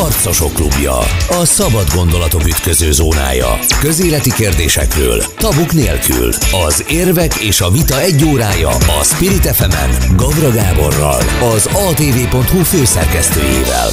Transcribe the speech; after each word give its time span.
Harcosok 0.00 0.52
klubja. 0.52 0.98
A 1.28 1.44
szabad 1.44 1.94
gondolatok 1.94 2.46
ütköző 2.46 2.92
zónája. 2.92 3.58
Közéleti 3.80 4.32
kérdésekről. 4.32 5.22
Tabuk 5.36 5.72
nélkül. 5.72 6.32
Az 6.66 6.84
érvek 6.88 7.34
és 7.34 7.60
a 7.60 7.70
vita 7.70 8.00
egy 8.00 8.24
órája 8.24 8.68
a 8.68 9.04
Spirit 9.04 9.46
fm 9.46 10.14
Gavra 10.16 10.50
Gáborral, 10.50 11.22
az 11.54 11.66
atv.hu 11.66 12.62
főszerkesztőjével. 12.62 13.88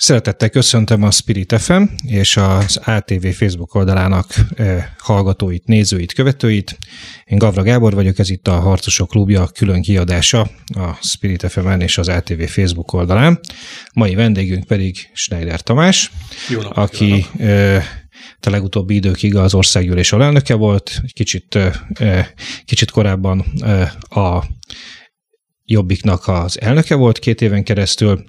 Szeretettel 0.00 0.48
köszöntöm 0.48 1.02
a 1.02 1.10
Spirit 1.10 1.54
FM 1.58 1.82
és 2.06 2.36
az 2.36 2.76
ATV 2.76 3.26
Facebook 3.26 3.74
oldalának 3.74 4.34
hallgatóit, 4.98 5.66
nézőit, 5.66 6.12
követőit. 6.12 6.78
Én 7.24 7.38
Gavra 7.38 7.62
Gábor 7.62 7.94
vagyok, 7.94 8.18
ez 8.18 8.30
itt 8.30 8.48
a 8.48 8.60
Harcosok 8.60 9.08
Klubja 9.08 9.46
külön 9.46 9.82
kiadása 9.82 10.40
a 10.66 10.94
Spirit 11.02 11.50
FM-en 11.50 11.80
és 11.80 11.98
az 11.98 12.08
ATV 12.08 12.42
Facebook 12.42 12.92
oldalán. 12.92 13.40
Mai 13.94 14.14
vendégünk 14.14 14.64
pedig 14.64 15.10
Schneider 15.12 15.60
Tamás, 15.60 16.10
Jó 16.48 16.60
napot 16.60 16.76
aki 16.76 17.26
kívánok. 17.36 17.82
a 18.40 18.50
legutóbbi 18.50 18.94
időkig 18.94 19.36
az 19.36 19.54
országgyűlés 19.54 20.12
alelnöke 20.12 20.54
volt, 20.54 21.00
egy 21.02 21.12
kicsit, 21.12 21.58
kicsit 22.64 22.90
korábban 22.90 23.40
a 24.08 24.44
Jobbiknak 25.72 26.28
az 26.28 26.60
elnöke 26.60 26.94
volt 26.94 27.18
két 27.18 27.40
éven 27.40 27.64
keresztül, 27.64 28.24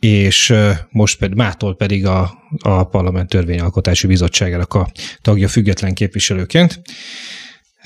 és 0.00 0.54
most 0.90 1.18
pedig 1.18 1.36
mától 1.36 1.76
pedig 1.76 2.06
a, 2.06 2.32
a 2.58 2.84
Parlament 2.84 3.28
Törvényalkotási 3.28 4.06
Bizottságának 4.06 4.74
a 4.74 4.90
tagja 5.22 5.48
független 5.48 5.94
képviselőként. 5.94 6.82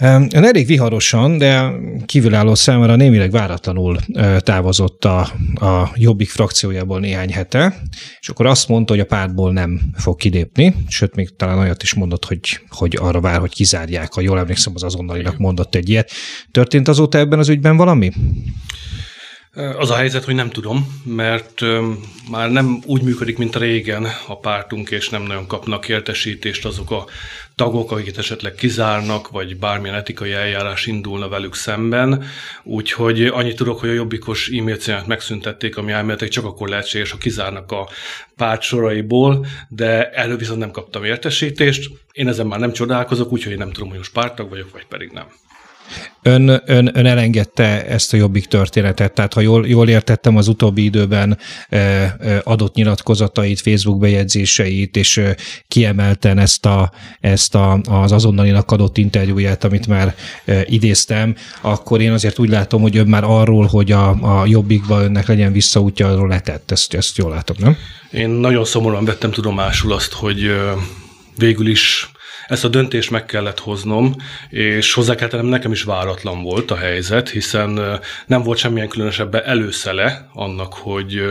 Ön 0.00 0.44
elég 0.44 0.66
viharosan, 0.66 1.38
de 1.38 1.72
kívülálló 2.06 2.54
számára 2.54 2.96
némileg 2.96 3.30
váratlanul 3.30 3.98
távozott 4.38 5.04
a, 5.04 5.20
a 5.54 5.90
Jobbik 5.94 6.28
frakciójából 6.28 7.00
néhány 7.00 7.32
hete, 7.32 7.82
és 8.20 8.28
akkor 8.28 8.46
azt 8.46 8.68
mondta, 8.68 8.92
hogy 8.92 9.02
a 9.02 9.06
pártból 9.06 9.52
nem 9.52 9.80
fog 9.96 10.16
kilépni, 10.16 10.74
sőt, 10.88 11.14
még 11.14 11.36
talán 11.36 11.58
olyat 11.58 11.82
is 11.82 11.94
mondott, 11.94 12.24
hogy, 12.24 12.60
hogy 12.68 12.96
arra 13.00 13.20
vár, 13.20 13.40
hogy 13.40 13.54
kizárják, 13.54 14.12
ha 14.12 14.20
jól 14.20 14.38
emlékszem, 14.38 14.72
az 14.74 14.82
azonnalinak 14.82 15.38
mondott 15.38 15.74
egy 15.74 15.88
ilyet. 15.88 16.10
Történt 16.50 16.88
azóta 16.88 17.18
ebben 17.18 17.38
az 17.38 17.48
ügyben 17.48 17.76
valami? 17.76 18.12
Az 19.54 19.90
a 19.90 19.96
helyzet, 19.96 20.24
hogy 20.24 20.34
nem 20.34 20.50
tudom, 20.50 21.02
mert 21.04 21.60
már 22.30 22.50
nem 22.50 22.82
úgy 22.86 23.02
működik, 23.02 23.38
mint 23.38 23.56
régen 23.56 24.06
a 24.26 24.38
pártunk, 24.38 24.90
és 24.90 25.08
nem 25.08 25.22
nagyon 25.22 25.46
kapnak 25.46 25.88
értesítést 25.88 26.64
azok 26.64 26.90
a 26.90 27.04
tagok, 27.54 27.90
akiket 27.90 28.18
esetleg 28.18 28.54
kizárnak, 28.54 29.30
vagy 29.30 29.56
bármilyen 29.56 29.96
etikai 29.96 30.32
eljárás 30.32 30.86
indulna 30.86 31.28
velük 31.28 31.54
szemben. 31.54 32.24
Úgyhogy 32.62 33.26
annyit 33.26 33.56
tudok, 33.56 33.80
hogy 33.80 33.88
a 33.88 33.92
jobbikos 33.92 34.48
e-mail 34.48 34.76
címet 34.76 35.06
megszüntették, 35.06 35.76
ami 35.76 35.92
elméletileg 35.92 36.32
csak 36.32 36.44
akkor 36.44 36.68
lehetséges, 36.68 37.10
ha 37.10 37.18
kizárnak 37.18 37.72
a 37.72 37.88
párt 38.36 38.62
soraiból, 38.62 39.46
de 39.68 40.10
erről 40.10 40.36
viszont 40.36 40.58
nem 40.58 40.70
kaptam 40.70 41.04
értesítést. 41.04 41.90
Én 42.12 42.28
ezen 42.28 42.46
már 42.46 42.58
nem 42.58 42.72
csodálkozok, 42.72 43.32
úgyhogy 43.32 43.58
nem 43.58 43.72
tudom, 43.72 43.88
hogy 43.88 43.98
most 43.98 44.12
pártag 44.12 44.48
vagyok, 44.48 44.70
vagy 44.72 44.86
pedig 44.86 45.10
nem. 45.12 45.26
Ön, 46.26 46.48
ön, 46.48 46.90
ön 46.94 47.06
elengedte 47.06 47.86
ezt 47.86 48.12
a 48.12 48.16
jobbik 48.16 48.46
történetet, 48.46 49.12
tehát 49.12 49.34
ha 49.34 49.40
jól, 49.40 49.66
jól 49.68 49.88
értettem 49.88 50.36
az 50.36 50.48
utóbbi 50.48 50.84
időben 50.84 51.38
adott 52.42 52.74
nyilatkozatait, 52.74 53.60
Facebook 53.60 53.98
bejegyzéseit, 53.98 54.96
és 54.96 55.22
kiemelten 55.68 56.38
ezt, 56.38 56.66
a, 56.66 56.92
ezt 57.20 57.54
a, 57.54 57.80
az 57.84 58.12
azonnalinak 58.12 58.70
adott 58.70 58.98
interjúját, 58.98 59.64
amit 59.64 59.86
már 59.86 60.14
idéztem, 60.64 61.34
akkor 61.60 62.00
én 62.00 62.12
azért 62.12 62.38
úgy 62.38 62.48
látom, 62.48 62.82
hogy 62.82 62.96
ön 62.96 63.06
már 63.06 63.24
arról, 63.24 63.66
hogy 63.66 63.92
a, 63.92 64.40
a 64.40 64.46
jobbikba 64.46 65.02
önnek 65.02 65.26
legyen 65.26 65.52
visszaútja, 65.52 66.08
arról 66.08 66.28
letett. 66.28 66.70
Ezt, 66.70 66.94
ezt 66.94 67.16
jól 67.16 67.30
látom, 67.30 67.56
nem? 67.60 67.76
Én 68.10 68.28
nagyon 68.28 68.64
szomorúan 68.64 69.04
vettem 69.04 69.30
tudomásul 69.30 69.92
azt, 69.92 70.12
hogy 70.12 70.50
végül 71.38 71.66
is 71.66 72.10
ezt 72.48 72.64
a 72.64 72.68
döntést 72.68 73.10
meg 73.10 73.24
kellett 73.24 73.58
hoznom, 73.58 74.16
és 74.48 74.92
hozzá 74.92 75.14
kell 75.14 75.28
tennem, 75.28 75.46
nekem 75.46 75.72
is 75.72 75.82
váratlan 75.82 76.42
volt 76.42 76.70
a 76.70 76.76
helyzet, 76.76 77.28
hiszen 77.28 78.00
nem 78.26 78.42
volt 78.42 78.58
semmilyen 78.58 78.88
különösebb 78.88 79.34
előszele 79.34 80.28
annak, 80.32 80.74
hogy 80.74 81.22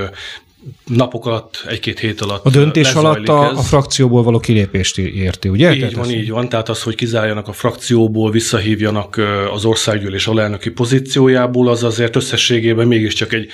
napok 0.86 1.26
alatt, 1.26 1.64
egy-két 1.68 2.00
hét 2.00 2.22
alatt 2.22 2.46
A 2.46 2.50
döntés 2.50 2.94
alatt 2.94 3.28
a, 3.28 3.50
a 3.50 3.62
frakcióból 3.62 4.24
való 4.24 4.40
kilépést 4.40 4.98
érti, 4.98 5.50
ugye? 5.50 5.74
Így 5.74 5.80
Tehát 5.80 5.96
van, 5.96 6.10
így 6.10 6.30
van. 6.30 6.50
Tehát 6.50 6.70
az, 6.70 6.84
hogy 6.84 6.96
kizárjanak 6.96 7.48
a 7.48 7.52
frakcióból, 7.52 8.32
visszahívjanak 8.32 9.22
az 9.54 9.66
országgyűlés 9.66 10.28
alelnöki 10.28 10.70
pozíciójából, 10.70 11.70
az 11.70 11.84
azért 11.84 12.16
összességében 12.16 12.88
mégiscsak 12.88 13.34
egy 13.34 13.50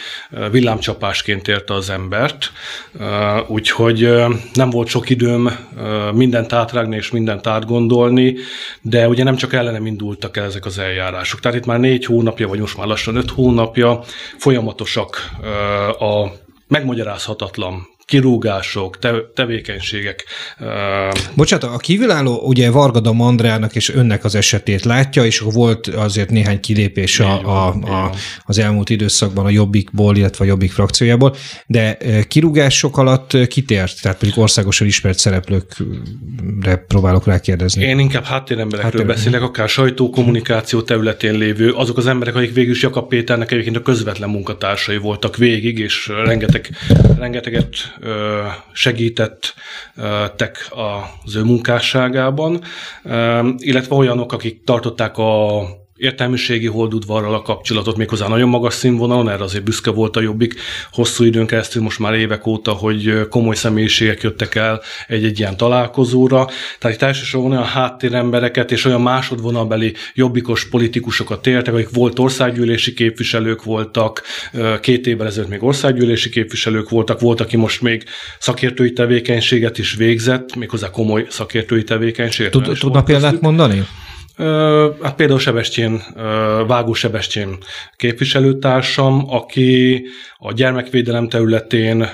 villámcsapásként 0.51 1.47
érte 1.47 1.73
az 1.73 1.89
embert. 1.89 2.51
Úgyhogy 3.47 4.09
nem 4.53 4.69
volt 4.69 4.87
sok 4.87 5.09
időm 5.09 5.49
mindent 6.13 6.53
átrágni 6.53 6.95
és 6.95 7.11
mindent 7.11 7.47
átgondolni, 7.47 8.35
de 8.81 9.07
ugye 9.07 9.23
nem 9.23 9.35
csak 9.35 9.53
ellenem 9.53 9.85
indultak 9.85 10.37
el 10.37 10.45
ezek 10.45 10.65
az 10.65 10.77
eljárások. 10.77 11.39
Tehát 11.39 11.57
itt 11.57 11.65
már 11.65 11.79
négy 11.79 12.05
hónapja, 12.05 12.47
vagy 12.47 12.59
most 12.59 12.77
már 12.77 12.87
lassan 12.87 13.15
öt 13.15 13.29
hónapja 13.29 14.03
folyamatosak 14.37 15.29
a 15.99 16.47
megmagyarázhatatlan 16.69 17.87
kirúgások, 18.09 18.99
te, 18.99 19.13
tevékenységek. 19.33 20.25
Bocsánat, 21.35 21.75
a 21.75 21.77
kívülálló 21.77 22.41
ugye 22.43 22.71
Vargada 22.71 23.13
Andrának 23.17 23.75
és 23.75 23.89
önnek 23.89 24.23
az 24.23 24.35
esetét 24.35 24.85
látja, 24.85 25.25
és 25.25 25.39
volt 25.39 25.87
azért 25.87 26.29
néhány 26.29 26.59
kilépés 26.59 27.19
a, 27.19 27.41
a, 27.45 27.67
a, 27.67 28.11
az 28.45 28.57
elmúlt 28.57 28.89
időszakban 28.89 29.45
a 29.45 29.49
Jobbikból, 29.49 30.17
illetve 30.17 30.45
a 30.45 30.47
Jobbik 30.47 30.71
frakciójából, 30.71 31.35
de 31.67 31.97
kirúgások 32.27 32.97
alatt 32.97 33.47
kitért, 33.47 34.01
tehát 34.01 34.17
pedig 34.17 34.37
országosan 34.37 34.87
ismert 34.87 35.19
szereplőkre 35.19 36.75
próbálok 36.87 37.25
rákérdezni. 37.25 37.83
Én 37.83 37.99
inkább 37.99 38.23
háttéremberekről 38.23 39.01
Háttér... 39.01 39.15
beszélek, 39.15 39.41
akár 39.41 39.69
sajtókommunikáció 39.69 40.81
területén 40.81 41.33
lévő, 41.33 41.71
azok 41.71 41.97
az 41.97 42.07
emberek, 42.07 42.35
akik 42.35 42.53
végül 42.53 42.71
is 42.71 42.81
Jakab 42.81 43.07
Péternek 43.07 43.51
egyébként 43.51 43.75
a 43.75 43.81
közvetlen 43.81 44.29
munkatársai 44.29 44.97
voltak 44.97 45.37
végig, 45.37 45.79
és 45.79 46.11
rengeteg, 46.25 46.69
rengeteget 47.17 47.97
segítettek 48.71 50.67
az 51.25 51.35
ő 51.35 51.43
munkásságában, 51.43 52.61
illetve 53.57 53.95
olyanok, 53.95 54.33
akik 54.33 54.63
tartották 54.63 55.17
a 55.17 55.61
értelmiségi 55.99 56.67
holdudvarral 56.67 57.33
a 57.33 57.41
kapcsolatot, 57.41 57.97
méghozzá 57.97 58.27
nagyon 58.27 58.49
magas 58.49 58.73
színvonalon, 58.73 59.29
erre 59.29 59.43
azért 59.43 59.63
büszke 59.63 59.91
volt 59.91 60.15
a 60.15 60.21
Jobbik 60.21 60.55
hosszú 60.91 61.23
időn 61.23 61.45
keresztül, 61.45 61.81
most 61.81 61.99
már 61.99 62.13
évek 62.13 62.47
óta, 62.47 62.71
hogy 62.71 63.27
komoly 63.29 63.55
személyiségek 63.55 64.21
jöttek 64.21 64.55
el 64.55 64.81
egy-egy 65.07 65.39
ilyen 65.39 65.57
találkozóra. 65.57 66.47
Tehát 66.79 66.95
itt 66.95 67.01
elsősorban 67.03 67.51
olyan 67.51 67.63
háttérembereket 67.63 68.71
és 68.71 68.85
olyan 68.85 69.01
másodvonalbeli 69.01 69.93
jobbikos 70.13 70.69
politikusokat 70.69 71.47
értek, 71.47 71.73
akik 71.73 71.89
volt 71.89 72.19
országgyűlési 72.19 72.93
képviselők 72.93 73.63
voltak, 73.63 74.21
két 74.81 75.07
évvel 75.07 75.27
ezelőtt 75.27 75.49
még 75.49 75.63
országgyűlési 75.63 76.29
képviselők 76.29 76.89
voltak, 76.89 77.19
volt, 77.19 77.41
aki 77.41 77.57
most 77.57 77.81
még 77.81 78.03
szakértői 78.39 78.93
tevékenységet 78.93 79.77
is 79.77 79.93
végzett, 79.93 80.55
méghozzá 80.55 80.89
komoly 80.89 81.25
szakértői 81.29 81.83
tevékenységet. 81.83 82.51
Tud, 82.51 82.77
tudna 82.79 83.03
példát 83.03 83.41
mondani? 83.41 83.85
Hát 85.01 85.15
például 85.15 85.39
Sebestyén, 85.39 86.01
Vágó 86.67 86.93
Sebestyén 86.93 87.57
képviselőtársam, 87.95 89.23
aki 89.29 90.03
a 90.37 90.53
gyermekvédelem 90.53 91.29
területén 91.29 92.09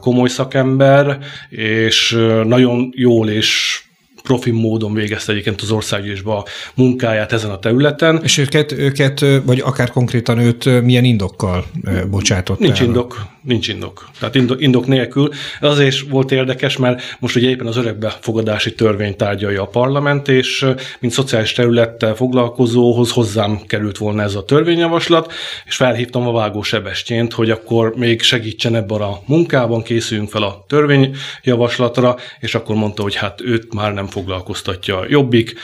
komoly 0.00 0.28
szakember, 0.28 1.18
és 1.48 2.10
nagyon 2.44 2.92
jól 2.94 3.28
és 3.28 3.82
profi 4.28 4.50
módon 4.50 4.94
végezte 4.94 5.32
egyébként 5.32 5.60
az 5.60 5.70
országgyűlésbe 5.70 6.32
a 6.32 6.44
munkáját 6.74 7.32
ezen 7.32 7.50
a 7.50 7.58
területen. 7.58 8.20
És 8.22 8.38
őket, 8.38 8.72
őket, 8.72 9.24
vagy 9.44 9.60
akár 9.60 9.90
konkrétan 9.90 10.38
őt 10.38 10.82
milyen 10.82 11.04
indokkal 11.04 11.64
bocsátott 12.10 12.58
Nincs 12.58 12.80
el? 12.80 12.86
indok, 12.86 13.26
nincs 13.42 13.68
indok. 13.68 14.08
Tehát 14.18 14.34
indok, 14.34 14.60
indok 14.62 14.86
nélkül. 14.86 15.30
Ez 15.60 15.68
azért 15.70 15.92
is 15.92 16.00
volt 16.00 16.30
érdekes, 16.32 16.76
mert 16.76 17.02
most 17.18 17.36
ugye 17.36 17.48
éppen 17.48 17.66
az 17.66 17.76
öregbefogadási 17.76 18.74
törvény 18.74 19.16
tárgyalja 19.16 19.62
a 19.62 19.66
parlament, 19.66 20.28
és 20.28 20.66
mint 21.00 21.12
szociális 21.12 21.52
területtel 21.52 22.14
foglalkozóhoz 22.14 23.12
hozzám 23.12 23.60
került 23.66 23.98
volna 23.98 24.22
ez 24.22 24.34
a 24.34 24.44
törvényjavaslat, 24.44 25.32
és 25.66 25.76
felhívtam 25.76 26.26
a 26.26 26.32
Vágó 26.32 26.62
Sebestyént, 26.62 27.32
hogy 27.32 27.50
akkor 27.50 27.94
még 27.96 28.22
segítsen 28.22 28.74
ebben 28.74 29.00
a 29.00 29.18
munkában, 29.26 29.82
készüljünk 29.82 30.30
fel 30.30 30.42
a 30.42 30.64
törvényjavaslatra, 30.68 32.16
és 32.40 32.54
akkor 32.54 32.76
mondta, 32.76 33.02
hogy 33.02 33.14
hát 33.14 33.40
őt 33.40 33.74
már 33.74 33.92
nem 33.92 34.06
foglalkoztatja 34.18 35.04
Jobbik. 35.08 35.54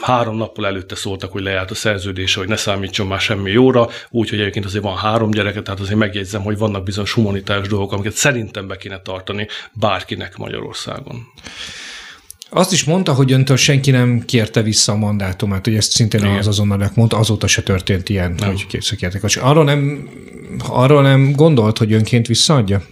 Három 0.00 0.36
nappal 0.36 0.66
előtte 0.66 0.94
szóltak, 0.94 1.32
hogy 1.32 1.42
lejárt 1.42 1.70
a 1.70 1.74
szerződése, 1.74 2.38
hogy 2.38 2.48
ne 2.48 2.56
számítson 2.56 3.06
már 3.06 3.20
semmi 3.20 3.50
jóra, 3.50 3.88
úgyhogy 4.10 4.40
egyébként 4.40 4.64
azért 4.64 4.84
van 4.84 4.96
három 4.96 5.30
gyereke, 5.30 5.62
tehát 5.62 5.80
azért 5.80 5.98
megjegyzem, 5.98 6.42
hogy 6.42 6.58
vannak 6.58 6.84
bizonyos 6.84 7.12
humanitárs 7.12 7.68
dolgok, 7.68 7.92
amiket 7.92 8.12
szerintem 8.12 8.66
be 8.66 8.76
kéne 8.76 9.00
tartani 9.00 9.46
bárkinek 9.72 10.36
Magyarországon. 10.36 11.26
Azt 12.52 12.72
is 12.72 12.84
mondta, 12.84 13.12
hogy 13.12 13.32
öntől 13.32 13.56
senki 13.56 13.90
nem 13.90 14.22
kérte 14.26 14.62
vissza 14.62 14.92
a 14.92 14.96
mandátumát, 14.96 15.64
hogy 15.64 15.74
ezt 15.74 15.90
szintén 15.90 16.20
Igen. 16.20 16.36
az 16.36 16.46
azonnal 16.46 16.90
mondta, 16.94 17.16
azóta 17.16 17.46
se 17.46 17.62
történt 17.62 18.08
ilyen, 18.08 18.34
nem. 18.38 18.48
hogy 18.48 18.66
készüljetek. 18.66 19.24
Arról 19.40 19.64
nem 19.64 20.08
arról 20.68 21.02
nem 21.02 21.32
gondolt, 21.32 21.78
hogy 21.78 21.92
önként 21.92 22.26
visszaadja? 22.26 22.82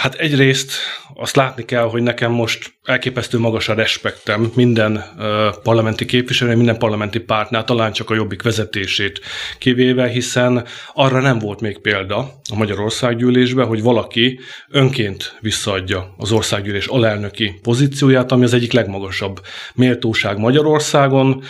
Hát 0.00 0.14
egyrészt 0.14 0.72
azt 1.14 1.36
látni 1.36 1.64
kell, 1.64 1.88
hogy 1.88 2.02
nekem 2.02 2.32
most 2.32 2.73
elképesztő 2.84 3.38
magas 3.38 3.68
a 3.68 3.74
respektem 3.74 4.52
minden 4.54 5.04
parlamenti 5.62 6.04
képviselő, 6.04 6.56
minden 6.56 6.78
parlamenti 6.78 7.18
pártnál, 7.18 7.64
talán 7.64 7.92
csak 7.92 8.10
a 8.10 8.14
jobbik 8.14 8.42
vezetését 8.42 9.20
kivéve, 9.58 10.08
hiszen 10.08 10.64
arra 10.94 11.20
nem 11.20 11.38
volt 11.38 11.60
még 11.60 11.78
példa 11.78 12.16
a 12.52 12.56
Magyarországgyűlésben, 12.56 13.66
hogy 13.66 13.82
valaki 13.82 14.40
önként 14.70 15.36
visszaadja 15.40 16.14
az 16.16 16.32
országgyűlés 16.32 16.86
alelnöki 16.86 17.58
pozícióját, 17.62 18.32
ami 18.32 18.44
az 18.44 18.54
egyik 18.54 18.72
legmagasabb 18.72 19.40
méltóság 19.74 20.38
Magyarországon, 20.38 21.42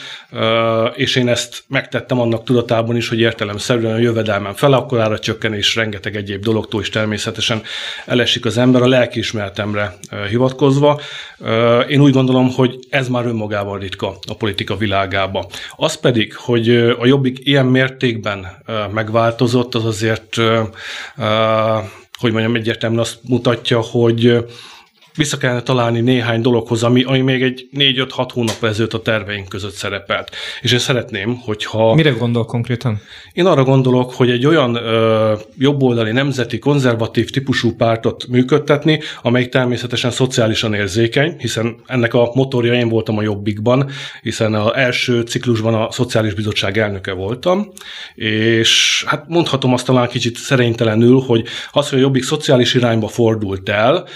és 0.94 1.16
én 1.16 1.28
ezt 1.28 1.64
megtettem 1.68 2.20
annak 2.20 2.44
tudatában 2.44 2.96
is, 2.96 3.08
hogy 3.08 3.20
értelemszerűen 3.20 3.94
a 3.94 3.98
jövedelmem 3.98 4.54
fele, 4.54 4.76
akkorára 4.76 5.18
csökken, 5.18 5.54
és 5.54 5.74
rengeteg 5.74 6.16
egyéb 6.16 6.42
dologtól 6.42 6.80
is 6.80 6.88
természetesen 6.88 7.62
elesik 8.06 8.44
az 8.44 8.58
ember 8.58 8.82
a 8.82 8.88
lelkiismeretemre 8.88 9.94
hivatkozva. 10.28 11.00
Én 11.88 12.00
úgy 12.00 12.12
gondolom, 12.12 12.50
hogy 12.50 12.78
ez 12.90 13.08
már 13.08 13.26
önmagában 13.26 13.78
ritka 13.78 14.16
a 14.28 14.34
politika 14.34 14.76
világába. 14.76 15.46
Az 15.76 15.94
pedig, 15.94 16.34
hogy 16.36 16.68
a 16.76 17.06
Jobbik 17.06 17.38
ilyen 17.42 17.66
mértékben 17.66 18.46
megváltozott, 18.92 19.74
az 19.74 19.84
azért, 19.84 20.36
hogy 22.18 22.32
mondjam, 22.32 22.54
egyértelműen 22.54 23.00
azt 23.00 23.18
mutatja, 23.22 23.80
hogy 23.80 24.44
vissza 25.16 25.36
kellene 25.36 25.62
találni 25.62 26.00
néhány 26.00 26.40
dologhoz, 26.40 26.82
ami, 26.82 27.02
ami 27.02 27.20
még 27.20 27.42
egy 27.42 27.68
4-5-6 27.76 28.28
hónap 28.32 28.64
ezelőtt 28.64 28.94
a 28.94 29.02
terveink 29.02 29.48
között 29.48 29.72
szerepelt. 29.72 30.30
És 30.60 30.72
én 30.72 30.78
szeretném, 30.78 31.36
hogyha... 31.36 31.94
Mire 31.94 32.10
gondol 32.10 32.44
konkrétan? 32.44 33.00
Én 33.32 33.46
arra 33.46 33.64
gondolok, 33.64 34.12
hogy 34.12 34.30
egy 34.30 34.46
olyan 34.46 34.74
ö, 34.74 35.32
jobboldali, 35.58 36.12
nemzeti, 36.12 36.58
konzervatív 36.58 37.30
típusú 37.30 37.74
pártot 37.76 38.26
működtetni, 38.26 39.00
amelyik 39.22 39.48
természetesen 39.48 40.10
szociálisan 40.10 40.74
érzékeny, 40.74 41.36
hiszen 41.38 41.76
ennek 41.86 42.14
a 42.14 42.30
motorja 42.34 42.72
én 42.72 42.88
voltam 42.88 43.18
a 43.18 43.22
Jobbikban, 43.22 43.90
hiszen 44.22 44.54
az 44.54 44.74
első 44.74 45.20
ciklusban 45.20 45.74
a 45.74 45.90
Szociális 45.90 46.34
Bizottság 46.34 46.78
elnöke 46.78 47.12
voltam, 47.12 47.72
és 48.14 49.04
hát 49.06 49.24
mondhatom 49.28 49.72
azt 49.72 49.86
talán 49.86 50.08
kicsit 50.08 50.36
szerénytelenül, 50.36 51.20
hogy 51.20 51.44
az, 51.72 51.88
hogy 51.88 51.98
a 51.98 52.02
Jobbik 52.02 52.24
szociális 52.24 52.74
irányba 52.74 53.08
fordult 53.08 53.68
el, 53.68 54.06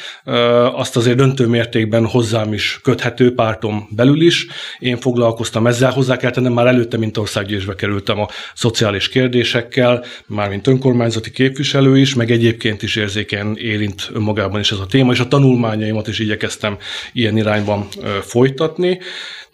az 0.75 0.88
azt 0.89 0.97
azért 0.97 1.17
döntő 1.17 1.47
mértékben 1.47 2.07
hozzám 2.07 2.53
is 2.53 2.81
köthető 2.83 3.35
pártom 3.35 3.89
belül 3.91 4.21
is. 4.21 4.47
Én 4.79 4.97
foglalkoztam 4.97 5.67
ezzel, 5.67 5.91
hozzá 5.91 6.17
kell 6.17 6.31
tennem, 6.31 6.53
már 6.53 6.67
előtte, 6.67 6.97
mint 6.97 7.17
országgyűlésbe 7.17 7.75
kerültem 7.75 8.21
a 8.21 8.29
szociális 8.55 9.09
kérdésekkel, 9.09 10.05
már 10.27 10.49
mint 10.49 10.67
önkormányzati 10.67 11.31
képviselő 11.31 11.99
is, 11.99 12.15
meg 12.15 12.31
egyébként 12.31 12.83
is 12.83 12.97
érzékeny 12.97 13.57
érint 13.57 14.11
önmagában 14.13 14.61
is 14.61 14.73
ez 14.73 14.79
a 14.79 14.87
téma, 14.87 15.13
és 15.13 15.21
a 15.21 15.29
tanulmányaimat 15.29 16.09
is 16.09 16.19
igyekeztem 16.19 16.77
ilyen 17.13 17.37
irányban 17.37 17.89
folytatni. 18.23 18.99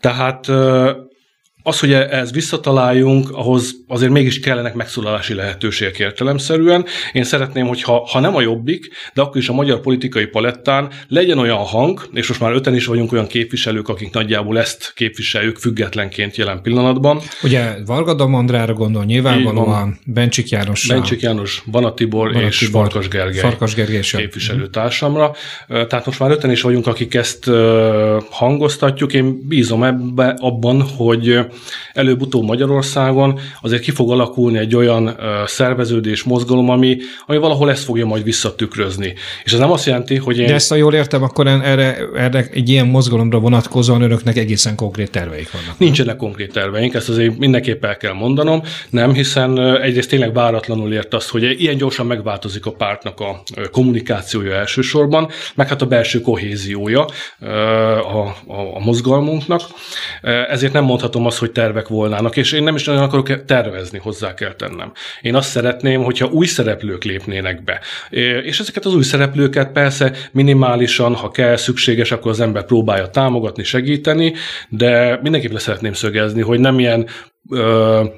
Tehát 0.01 0.51
az, 1.67 1.81
hogy 1.81 1.93
ehhez 1.93 2.33
visszataláljunk, 2.33 3.31
ahhoz 3.31 3.75
azért 3.89 4.13
mégis 4.13 4.41
kellenek 4.41 4.75
megszólalási 4.75 5.35
lehetőségek 5.35 5.99
értelemszerűen. 5.99 6.85
Én 7.13 7.25
szeretném, 7.25 7.67
hogy 7.67 7.83
ha, 7.83 8.21
nem 8.21 8.37
a 8.37 8.41
jobbik, 8.41 8.89
de 9.15 9.23
akkor 9.23 9.37
is 9.37 9.49
a 9.49 9.53
magyar 9.53 9.81
politikai 9.81 10.27
palettán 10.27 10.91
legyen 11.09 11.39
olyan 11.39 11.57
hang, 11.57 12.09
és 12.13 12.29
most 12.29 12.41
már 12.41 12.53
öten 12.53 12.75
is 12.75 12.87
vagyunk 12.87 13.13
olyan 13.13 13.27
képviselők, 13.27 13.89
akik 13.89 14.13
nagyjából 14.13 14.59
ezt 14.59 14.93
képviseljük 14.95 15.57
függetlenként 15.57 16.37
jelen 16.37 16.63
pillanatban. 16.63 17.21
Ugye 17.43 17.75
Varga 17.87 18.15
Damandrára 18.15 18.73
gondol 18.73 19.05
nyilvánvalóan, 19.05 19.99
Bencsik 20.07 20.49
János. 20.49 20.87
Bencsik 20.87 21.21
János, 21.21 21.63
Banatibor, 21.71 22.33
Banatibor 22.33 22.49
és 22.49 22.69
Farkas 22.73 23.09
Gergely, 23.09 23.41
Farkas 23.41 23.75
Gergely 23.75 24.01
képviselőtársamra. 24.01 25.35
Tehát 25.69 26.07
most 26.07 26.19
már 26.19 26.31
öten 26.31 26.51
is 26.51 26.63
vagyunk, 26.63 26.87
akik 26.87 27.15
ezt 27.15 27.51
hangoztatjuk. 28.31 29.13
Én 29.13 29.47
bízom 29.49 29.83
ebbe, 29.83 30.37
abban, 30.39 30.83
hogy 30.83 31.39
előbb-utóbb 31.93 32.45
Magyarországon 32.45 33.41
azért 33.63 33.83
ki 33.83 33.91
fog 33.91 34.11
alakulni 34.11 34.59
egy 34.59 34.77
olyan 34.77 35.17
szerveződés, 35.47 36.23
mozgalom, 36.23 36.71
ami, 36.71 36.97
ami 37.27 37.39
valahol 37.39 37.71
ezt 37.71 37.85
fogja 37.85 38.07
majd 38.07 38.23
visszatükrözni. 38.25 39.15
És 39.45 39.53
ez 39.53 39.59
nem 39.59 39.73
azt 39.73 39.87
jelenti, 39.87 40.17
hogy 40.17 40.39
én... 40.39 40.47
De 40.47 40.55
ezt, 40.55 40.69
ha 40.69 40.75
jól 40.75 40.95
értem, 40.95 41.23
akkor 41.23 41.47
erre, 41.47 41.97
erre 42.17 42.47
egy 42.53 42.69
ilyen 42.69 42.87
mozgalomra 42.87 43.39
vonatkozóan 43.39 44.03
önöknek 44.03 44.37
egészen 44.37 44.77
konkrét 44.77 45.11
terveik 45.11 45.51
vannak. 45.53 45.79
Nincsenek 45.79 46.17
konkrét 46.17 46.53
terveink, 46.53 46.95
ezt 46.95 47.09
azért 47.09 47.39
mindenképp 47.39 47.85
el 47.85 47.97
kell 47.97 48.13
mondanom, 48.13 48.63
nem, 48.91 49.13
hiszen 49.13 49.59
egyrészt 49.77 50.09
tényleg 50.09 50.33
váratlanul 50.33 50.93
ért 50.93 51.15
az, 51.15 51.29
hogy 51.29 51.61
ilyen 51.61 51.77
gyorsan 51.77 52.07
megváltozik 52.07 52.67
a 52.67 52.73
pártnak 52.73 53.21
a 53.21 53.43
kommunikációja 53.71 54.55
elsősorban, 54.55 55.29
meg 55.55 55.69
hát 55.69 55.83
a 55.83 55.87
belső 55.87 56.21
kohéziója 56.21 57.07
a, 57.41 57.47
a, 58.17 58.75
a 58.75 58.81
mozgalmunknak. 58.85 59.61
Ezért 60.49 60.73
nem 60.73 60.85
mondhatom 60.85 61.27
azt, 61.27 61.39
hogy 61.45 61.53
tervek 61.53 61.89
volnának, 61.89 62.37
és 62.37 62.53
én 62.53 62.63
nem 62.63 62.75
is 62.75 62.85
nagyon 62.85 63.03
akarok 63.03 63.45
tervezni, 63.45 63.99
hozzá 63.99 64.35
kell 64.35 64.55
tennem. 64.55 64.93
Én 65.21 65.35
azt 65.35 65.49
szeretném, 65.49 66.03
hogyha 66.03 66.27
új 66.27 66.47
szereplők 66.47 67.05
lépnének 67.05 67.65
be. 67.65 67.81
És 68.43 68.61
ezeket 68.61 68.85
az 68.85 68.95
új 68.95 69.03
szereplőket 69.03 69.73
persze 69.73 70.13
minimálisan, 70.33 71.15
ha 71.15 71.31
kell, 71.31 71.57
szükséges, 71.57 72.13
akkor 72.13 72.31
az 72.31 72.41
ember 72.41 72.65
próbálja 72.65 73.09
támogatni, 73.09 73.65
segíteni, 73.65 74.35
de 74.69 75.19
mindenképp 75.23 75.53
le 75.53 75.59
szeretném 75.59 75.93
szögezni, 75.93 76.43
hogy 76.43 76.61
nem 76.61 76.79
ilyen 76.79 77.07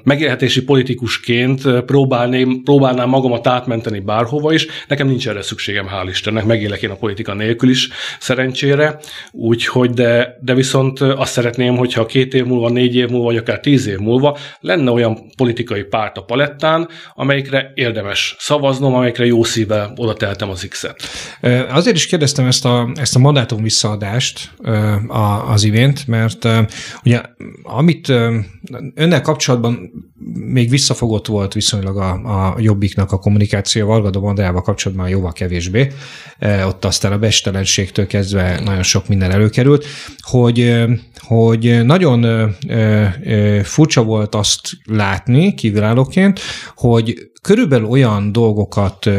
megélhetési 0.03 0.63
politikusként 0.63 1.83
próbálném, 1.85 2.63
próbálnám 2.63 3.09
magamat 3.09 3.47
átmenteni 3.47 3.99
bárhova 3.99 4.53
is. 4.53 4.67
Nekem 4.87 5.07
nincs 5.07 5.27
erre 5.27 5.41
szükségem, 5.41 5.87
hál' 5.87 6.09
Istennek, 6.09 6.45
megélek 6.45 6.81
én 6.81 6.89
a 6.89 6.95
politika 6.95 7.33
nélkül 7.33 7.69
is, 7.69 7.89
szerencsére. 8.19 8.99
Úgyhogy, 9.31 9.89
de, 9.89 10.37
de 10.41 10.53
viszont 10.53 10.99
azt 10.99 11.31
szeretném, 11.31 11.75
hogyha 11.75 12.05
két 12.05 12.33
év 12.33 12.45
múlva, 12.45 12.69
négy 12.69 12.95
év 12.95 13.09
múlva, 13.09 13.25
vagy 13.25 13.37
akár 13.37 13.59
tíz 13.59 13.87
év 13.87 13.97
múlva 13.97 14.37
lenne 14.59 14.91
olyan 14.91 15.17
politikai 15.37 15.83
párt 15.83 16.17
a 16.17 16.21
palettán, 16.23 16.87
amelyikre 17.13 17.71
érdemes 17.75 18.35
szavaznom, 18.39 18.93
amelyikre 18.93 19.25
jó 19.25 19.43
szívvel 19.43 19.93
oda 19.95 20.13
teltem 20.13 20.49
az 20.49 20.67
X-et. 20.69 21.01
Azért 21.69 21.95
is 21.95 22.05
kérdeztem 22.05 22.45
ezt 22.45 22.65
a, 22.65 22.91
ezt 22.95 23.15
a 23.15 23.19
mandátum 23.19 23.63
visszaadást 23.63 24.51
az 25.47 25.63
imént, 25.63 26.07
mert 26.07 26.47
ugye 27.03 27.21
amit 27.63 28.13
önnek 28.95 29.16
ezzel 29.17 29.33
kapcsolatban 29.33 29.91
még 30.33 30.69
visszafogott 30.69 31.27
volt 31.27 31.53
viszonylag 31.53 31.97
a, 31.97 32.11
a 32.11 32.55
Jobbiknak 32.59 33.11
a 33.11 33.17
kommunikáció, 33.17 33.87
Vargadó 33.87 34.25
Andrával 34.25 34.61
kapcsolatban 34.61 35.09
jóval 35.09 35.31
kevésbé. 35.31 35.91
E, 36.39 36.65
ott 36.65 36.85
aztán 36.85 37.11
a 37.11 37.17
bestelenségtől 37.17 38.07
kezdve 38.07 38.59
nagyon 38.63 38.83
sok 38.83 39.07
minden 39.07 39.31
előkerült, 39.31 39.85
hogy, 40.19 40.59
e, 40.59 40.87
hogy 41.19 41.85
nagyon 41.85 42.23
e, 42.67 43.63
furcsa 43.63 44.03
volt 44.03 44.35
azt 44.35 44.61
látni 44.85 45.53
kívülállóként, 45.53 46.39
hogy 46.75 47.31
körülbelül 47.41 47.87
olyan 47.87 48.31
dolgokat 48.31 49.09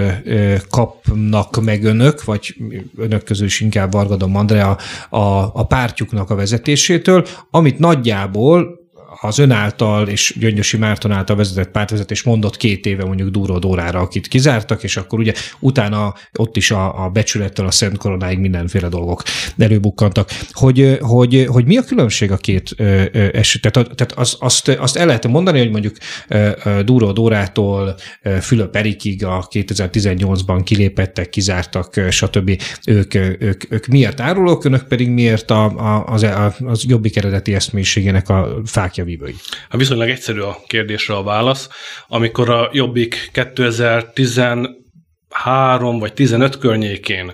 kapnak 0.71 1.65
meg 1.65 1.85
önök, 1.85 2.25
vagy 2.25 2.55
önök 2.97 3.25
közül 3.25 3.47
is 3.47 3.61
inkább 3.61 3.93
Vargadom 3.93 4.37
Andrea 4.37 4.79
a, 5.11 5.19
a 5.53 5.67
pártjuknak 5.67 6.31
a 6.31 6.35
vezetésétől, 6.35 7.27
amit 7.51 7.79
nagyjából 7.79 8.78
az 9.21 9.39
ön 9.39 9.51
által 9.51 10.09
és 10.09 10.35
Gyöngyösi 10.39 10.77
Márton 10.77 11.13
által 11.13 11.37
vezetett 11.37 11.71
pártvezetés 11.71 12.23
mondott 12.23 12.57
két 12.57 12.87
éve 12.87 13.05
mondjuk 13.05 13.29
Dúró 13.29 13.59
Dórára, 13.59 14.01
akit 14.01 14.29
kizártak, 14.29 14.83
és 14.83 14.97
akkor 14.97 15.19
ugye 15.19 15.33
utána 15.59 16.15
ott 16.39 16.57
is 16.57 16.71
a, 16.71 17.05
a 17.05 17.09
becsülettől 17.09 17.67
a 17.67 17.71
Szent 17.71 17.97
Koronáig 17.97 18.39
mindenféle 18.39 18.89
dolgok 18.89 19.23
előbukkantak. 19.59 20.31
Hogy, 20.51 20.99
hogy, 21.01 21.47
hogy 21.49 21.65
mi 21.65 21.77
a 21.77 21.83
különbség 21.83 22.33
a 22.33 22.37
két 22.37 22.75
eset? 23.33 23.63
Tehát, 23.63 23.95
tehát 23.95 24.13
az, 24.17 24.37
azt, 24.41 24.69
azt 24.69 24.97
el 24.97 25.07
lehet 25.07 25.29
mondani, 25.29 25.59
hogy 25.59 25.71
mondjuk 25.71 25.97
Dúró 26.85 27.13
Dórától 27.13 27.95
Fülöp 28.41 28.77
Erikig 28.77 29.25
a 29.25 29.47
2018-ban 29.51 30.61
kilépettek, 30.65 31.29
kizártak, 31.29 32.01
stb. 32.11 32.63
Ők, 32.87 33.15
ők, 33.15 33.73
ők 33.73 33.87
miért 33.87 34.21
árulók, 34.21 34.65
önök 34.65 34.83
pedig 34.83 35.09
miért 35.09 35.51
a, 35.51 35.65
a, 35.65 36.05
az, 36.07 36.27
az 36.65 36.85
jobbik 36.89 37.17
eredeti 37.17 37.55
eszmélyiségének 37.55 38.29
a 38.29 38.61
fákja 38.99 39.05
vívői? 39.05 39.35
A 39.69 39.77
viszonylag 39.77 40.09
egyszerű 40.09 40.41
a 40.41 40.59
kérdésre 40.67 41.15
a 41.15 41.23
válasz. 41.23 41.69
Amikor 42.09 42.51
a 42.51 42.71
Jobbik 42.73 43.31
2010 43.33 44.41
három 45.31 45.99
vagy 45.99 46.13
15 46.13 46.59
környékén 46.59 47.33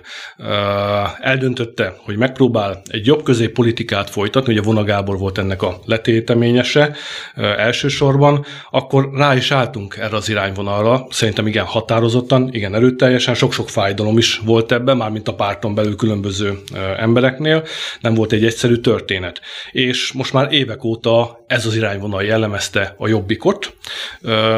eldöntötte, 1.19 1.95
hogy 1.97 2.17
megpróbál 2.17 2.81
egy 2.87 3.05
jobb 3.05 3.23
középpolitikát 3.23 4.09
folytatni, 4.09 4.51
ugye 4.51 4.61
Vona 4.61 4.83
Gábor 4.83 5.17
volt 5.17 5.37
ennek 5.37 5.61
a 5.61 5.79
letéteményese 5.85 6.95
elsősorban, 7.35 8.45
akkor 8.71 9.09
rá 9.13 9.35
is 9.35 9.51
álltunk 9.51 9.97
erre 9.97 10.15
az 10.15 10.29
irányvonalra, 10.29 11.07
szerintem 11.09 11.47
igen 11.47 11.65
határozottan, 11.65 12.49
igen 12.53 12.75
erőteljesen, 12.75 13.33
sok-sok 13.33 13.69
fájdalom 13.69 14.17
is 14.17 14.37
volt 14.37 14.71
ebben, 14.71 14.97
mármint 14.97 15.27
a 15.27 15.35
párton 15.35 15.75
belül 15.75 15.95
különböző 15.95 16.59
embereknél, 16.97 17.63
nem 17.99 18.13
volt 18.13 18.31
egy 18.31 18.45
egyszerű 18.45 18.75
történet. 18.75 19.41
És 19.71 20.11
most 20.11 20.33
már 20.33 20.53
évek 20.53 20.83
óta 20.83 21.43
ez 21.47 21.65
az 21.65 21.75
irányvonal 21.75 22.23
jellemezte 22.23 22.95
a 22.97 23.07
jobbikot, 23.07 23.75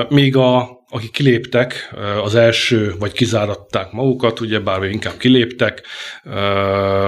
míg 0.10 0.36
a 0.36 0.77
akik 0.90 1.12
kiléptek, 1.12 1.96
az 2.24 2.36
első, 2.36 2.94
vagy 3.00 3.12
kizáratták 3.12 3.92
magukat, 3.92 4.40
ugye 4.40 4.60
bár 4.60 4.84
inkább 4.84 5.18
kiléptek, 5.18 5.86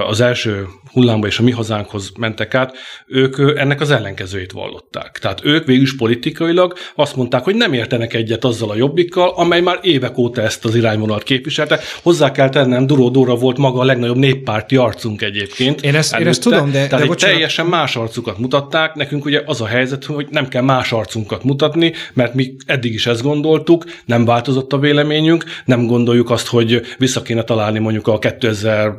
az 0.07 0.21
első 0.21 0.65
hullámba 0.91 1.27
és 1.27 1.39
a 1.39 1.43
mi 1.43 1.51
hazánkhoz 1.51 2.11
mentek 2.17 2.53
át, 2.53 2.77
ők 3.07 3.57
ennek 3.57 3.81
az 3.81 3.91
ellenkezőjét 3.91 4.51
vallották. 4.51 5.17
Tehát 5.21 5.45
ők 5.45 5.65
végül 5.65 5.83
is 5.83 5.95
politikailag 5.95 6.73
azt 6.95 7.15
mondták, 7.15 7.43
hogy 7.43 7.55
nem 7.55 7.73
értenek 7.73 8.13
egyet 8.13 8.45
azzal 8.45 8.69
a 8.69 8.75
jobbikkal, 8.75 9.29
amely 9.29 9.61
már 9.61 9.79
évek 9.81 10.17
óta 10.17 10.41
ezt 10.41 10.65
az 10.65 10.75
irányvonalat 10.75 11.23
képviselte. 11.23 11.79
Hozzá 12.01 12.31
kell 12.31 12.49
tennem, 12.49 12.87
Duró 12.87 13.09
Dóra 13.09 13.35
volt 13.35 13.57
maga 13.57 13.79
a 13.79 13.83
legnagyobb 13.83 14.17
néppárti 14.17 14.75
arcunk 14.75 15.21
egyébként. 15.21 15.81
Én 15.81 15.95
ezt, 15.95 16.13
előtte, 16.13 16.29
én 16.29 16.33
ezt 16.33 16.41
tudom, 16.41 16.71
de, 16.71 16.87
tehát 16.87 17.07
de 17.07 17.15
teljesen 17.15 17.65
más 17.65 17.95
arcukat 17.95 18.37
mutatták. 18.37 18.95
Nekünk 18.95 19.25
ugye 19.25 19.41
az 19.45 19.61
a 19.61 19.65
helyzet, 19.65 20.05
hogy 20.05 20.27
nem 20.29 20.47
kell 20.47 20.63
más 20.63 20.91
arcunkat 20.91 21.43
mutatni, 21.43 21.93
mert 22.13 22.33
mi 22.33 22.55
eddig 22.65 22.93
is 22.93 23.05
ezt 23.05 23.21
gondoltuk, 23.21 23.67
nem 24.05 24.25
változott 24.25 24.73
a 24.73 24.79
véleményünk, 24.79 25.43
nem 25.65 25.85
gondoljuk 25.85 26.29
azt, 26.29 26.47
hogy 26.47 26.81
vissza 26.97 27.21
kéne 27.21 27.43
találni 27.43 27.79
mondjuk 27.79 28.07
a 28.07 28.19
2000 28.19 28.93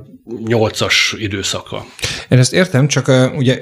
nyolcas 0.44 1.14
időszaka. 1.18 1.84
Én 2.28 2.38
ezt 2.38 2.52
értem, 2.52 2.86
csak 2.86 3.32
ugye 3.36 3.58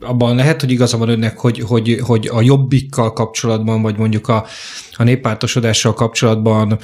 abban 0.00 0.36
lehet, 0.36 0.60
hogy 0.60 0.70
igaza 0.70 0.98
van 0.98 1.08
önnek, 1.08 1.38
hogy, 1.38 1.60
hogy, 1.60 2.00
hogy 2.02 2.28
a 2.32 2.42
jobbikkal 2.42 3.12
kapcsolatban, 3.12 3.82
vagy 3.82 3.96
mondjuk 3.96 4.28
a, 4.28 4.46
a 4.92 5.02
néppártosodással 5.02 5.94
kapcsolatban 5.94 6.78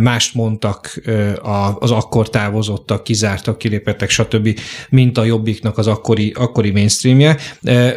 mást 0.00 0.34
mondtak 0.34 1.00
az 1.78 1.90
akkor 1.90 2.30
távozottak, 2.30 3.04
kizártak, 3.04 3.58
kilépettek, 3.58 4.10
stb., 4.10 4.58
mint 4.90 5.18
a 5.18 5.24
Jobbiknak 5.24 5.78
az 5.78 5.86
akkori, 5.86 6.32
akkori 6.36 6.70
mainstreamje. 6.70 7.36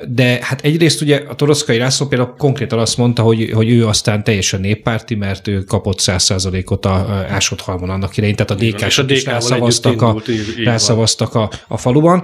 De 0.07 0.39
hát 0.41 0.61
egyrészt 0.61 1.01
ugye 1.01 1.21
a 1.27 1.35
Toroszkai 1.35 1.77
László 1.77 2.07
például 2.07 2.33
konkrétan 2.37 2.79
azt 2.79 2.97
mondta, 2.97 3.21
hogy, 3.21 3.51
hogy 3.53 3.69
ő 3.69 3.87
aztán 3.87 4.23
teljesen 4.23 4.59
néppárti, 4.59 5.15
mert 5.15 5.47
ő 5.47 5.63
kapott 5.63 5.99
100%-ot 6.01 6.85
a 6.85 7.25
ásott 7.29 7.61
halmon 7.61 7.89
annak 7.89 8.17
idején, 8.17 8.35
tehát 8.35 8.51
a 8.51 8.55
dk 8.55 8.99
a 9.07 9.13
is 9.13 9.25
rászavaztak, 9.25 10.01
a, 10.01 10.21
rászavaztak 10.63 11.35
a, 11.35 11.49
a 11.67 11.77
faluban. 11.77 12.23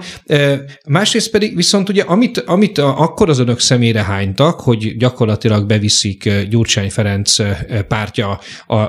Másrészt 0.86 1.30
pedig 1.30 1.56
viszont 1.56 1.88
ugye, 1.88 2.02
amit, 2.02 2.38
amit 2.38 2.78
akkor 2.78 3.28
az 3.28 3.38
önök 3.38 3.60
szemére 3.60 4.02
hánytak, 4.02 4.60
hogy 4.60 4.96
gyakorlatilag 4.96 5.66
beviszik 5.66 6.30
Gyurcsány 6.48 6.90
Ferenc 6.90 7.36
pártja 7.88 8.40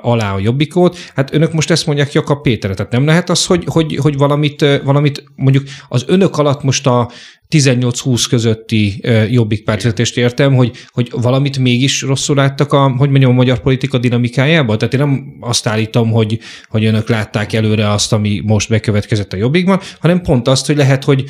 alá 0.02 0.34
a 0.34 0.40
jobbikót. 0.50 0.98
Hát 1.16 1.34
önök 1.34 1.54
most 1.54 1.72
ezt 1.72 1.86
mondják 1.86 2.14
Jakab 2.14 2.42
Péterre, 2.42 2.74
tehát 2.74 2.92
nem 2.92 3.06
lehet 3.06 3.30
az, 3.30 3.46
hogy, 3.46 3.64
hogy, 3.66 3.96
hogy 3.96 4.18
valamit, 4.18 4.66
valamit 4.84 5.24
mondjuk 5.36 5.64
az 5.90 6.04
önök 6.08 6.38
alatt 6.38 6.64
most 6.64 6.88
a 6.88 7.12
18-20 7.50 8.26
közötti 8.30 9.02
jobbik 9.30 9.64
pártvezetést 9.64 10.18
értem, 10.18 10.56
hogy, 10.56 10.72
hogy 10.88 11.10
valamit 11.12 11.58
mégis 11.58 12.02
rosszul 12.02 12.36
láttak 12.36 12.74
a, 12.74 12.90
hogy 12.98 13.10
mondjam, 13.10 13.32
a 13.32 13.36
magyar 13.36 13.60
politika 13.60 13.98
dinamikájába? 13.98 14.78
Tehát 14.78 14.94
én 14.94 15.00
nem 15.00 15.38
azt 15.40 15.68
állítom, 15.68 16.12
hogy, 16.12 16.40
hogy 16.70 16.86
önök 16.86 17.10
látták 17.10 17.54
előre 17.54 17.92
azt, 17.92 18.14
ami 18.14 18.42
most 18.46 18.70
bekövetkezett 18.70 19.34
a 19.34 19.38
jobbikban, 19.38 19.80
hanem 20.00 20.22
pont 20.22 20.48
azt, 20.48 20.66
hogy 20.66 20.78
lehet, 20.78 21.04
hogy 21.04 21.24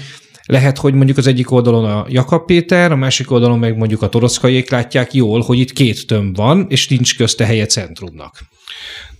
lehet, 0.46 0.78
hogy 0.78 0.94
mondjuk 0.94 1.18
az 1.18 1.28
egyik 1.28 1.52
oldalon 1.52 1.86
a 1.86 2.06
Jakab 2.10 2.46
Péter, 2.46 2.92
a 2.92 2.96
másik 2.96 3.32
oldalon 3.32 3.60
meg 3.60 3.78
mondjuk 3.78 4.02
a 4.02 4.10
toroszkaiék 4.10 4.70
látják 4.70 5.14
jól, 5.14 5.42
hogy 5.42 5.60
itt 5.60 5.74
két 5.74 6.08
tömb 6.08 6.36
van, 6.36 6.66
és 6.70 6.88
nincs 6.88 7.18
közte 7.18 7.46
helye 7.46 7.66
centrumnak. 7.66 8.40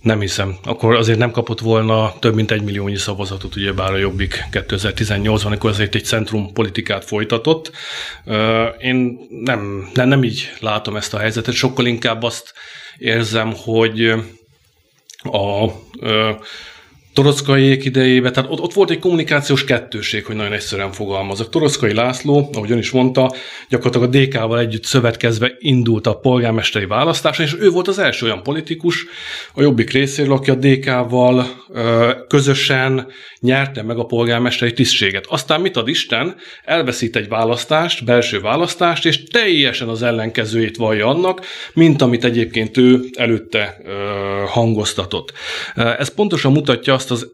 Nem 0.00 0.20
hiszem. 0.20 0.56
Akkor 0.64 0.94
azért 0.94 1.18
nem 1.18 1.30
kapott 1.30 1.60
volna 1.60 2.18
több 2.18 2.34
mint 2.34 2.50
egy 2.50 2.62
milliónyi 2.62 2.96
szavazatot, 2.96 3.56
ugye 3.56 3.72
bár 3.72 3.92
a 3.92 3.96
Jobbik 3.96 4.44
2018-ban, 4.52 5.44
amikor 5.44 5.70
azért 5.70 5.94
egy 5.94 6.04
centrum 6.04 6.52
politikát 6.52 7.04
folytatott. 7.04 7.72
Én 8.78 9.18
nem, 9.28 9.90
nem, 9.94 10.08
nem 10.08 10.24
így 10.24 10.50
látom 10.60 10.96
ezt 10.96 11.14
a 11.14 11.18
helyzetet, 11.18 11.54
sokkal 11.54 11.86
inkább 11.86 12.22
azt 12.22 12.52
érzem, 12.98 13.52
hogy 13.56 14.14
a 15.22 15.66
Torockaiék 17.12 17.84
idejében, 17.84 18.32
tehát 18.32 18.50
ott, 18.50 18.60
ott 18.60 18.72
volt 18.72 18.90
egy 18.90 18.98
kommunikációs 18.98 19.64
kettőség, 19.64 20.24
hogy 20.24 20.36
nagyon 20.36 20.52
egyszerűen 20.52 20.92
fogalmazok. 20.92 21.48
Torockai 21.48 21.94
László, 21.94 22.50
ahogy 22.52 22.70
ön 22.70 22.78
is 22.78 22.90
mondta, 22.90 23.34
gyakorlatilag 23.68 24.14
a 24.14 24.18
DK-val 24.18 24.58
együtt 24.58 24.84
szövetkezve 24.84 25.52
indult 25.58 26.06
a 26.06 26.18
polgármesteri 26.18 26.86
választás, 26.86 27.38
és 27.38 27.56
ő 27.60 27.70
volt 27.70 27.88
az 27.88 27.98
első 27.98 28.26
olyan 28.26 28.42
politikus 28.42 29.06
a 29.54 29.62
Jobbik 29.62 29.90
részéről, 29.90 30.32
aki 30.32 30.50
a 30.50 30.54
DK-val 30.54 31.46
ö, 31.72 32.10
közösen 32.28 33.06
nyerte 33.40 33.82
meg 33.82 33.98
a 33.98 34.04
polgármesteri 34.04 34.72
tisztséget. 34.72 35.26
Aztán 35.28 35.60
mit 35.60 35.76
ad 35.76 35.88
Isten? 35.88 36.36
Elveszít 36.64 37.16
egy 37.16 37.28
választást, 37.28 38.04
belső 38.04 38.40
választást, 38.40 39.06
és 39.06 39.22
teljesen 39.22 39.88
az 39.88 40.02
ellenkezőjét 40.02 40.76
vallja 40.76 41.06
annak, 41.06 41.40
mint 41.72 42.02
amit 42.02 42.24
egyébként 42.24 42.76
ő 42.76 43.00
előtte 43.12 43.80
ö, 43.84 43.92
hangoztatott. 44.46 45.32
Ez 45.74 46.14
pontosan 46.14 46.52
mutatja 46.52 46.98
azt 47.00 47.10
az 47.10 47.32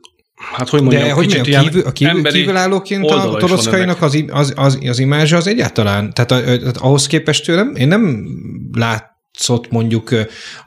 Hát 0.54 0.68
hogy 0.68 0.80
mondjam, 0.80 1.02
De 1.02 1.12
hogy 1.12 1.26
kicsit 1.26 1.38
mondjam, 1.38 1.62
kívül, 1.62 1.82
a 1.86 1.92
kívül, 1.92 2.22
kívülállóként 2.22 3.10
a 3.10 3.36
toroszkainak 3.36 4.02
az, 4.02 4.24
az, 4.28 4.52
az, 4.56 4.78
az 4.88 4.98
imázsa 4.98 5.36
az 5.36 5.46
egyáltalán, 5.46 6.12
tehát 6.12 6.76
ahhoz 6.76 7.06
képest 7.06 7.44
tőlem, 7.44 7.74
én 7.74 7.88
nem 7.88 8.26
lát, 8.72 9.15
látszott 9.36 9.70
mondjuk 9.70 10.10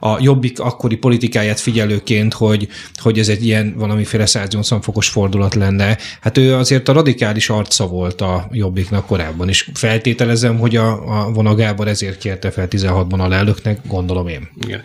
a 0.00 0.16
Jobbik 0.20 0.60
akkori 0.60 0.96
politikáját 0.96 1.60
figyelőként, 1.60 2.34
hogy, 2.34 2.68
hogy 2.94 3.18
ez 3.18 3.28
egy 3.28 3.44
ilyen 3.44 3.74
valamiféle 3.76 4.26
180 4.26 4.80
fokos 4.80 5.08
fordulat 5.08 5.54
lenne. 5.54 5.98
Hát 6.20 6.38
ő 6.38 6.54
azért 6.54 6.88
a 6.88 6.92
radikális 6.92 7.48
arca 7.48 7.86
volt 7.86 8.20
a 8.20 8.48
Jobbiknak 8.52 9.06
korábban, 9.06 9.48
és 9.48 9.68
feltételezem, 9.74 10.58
hogy 10.58 10.76
a, 10.76 11.20
a 11.20 11.30
Vona 11.32 11.54
Gábor 11.54 11.88
ezért 11.88 12.18
kérte 12.18 12.50
fel 12.50 12.66
16-ban 12.70 13.18
a 13.18 13.28
lelnöknek, 13.28 13.78
gondolom 13.86 14.28
én. 14.28 14.48
Igen. 14.66 14.82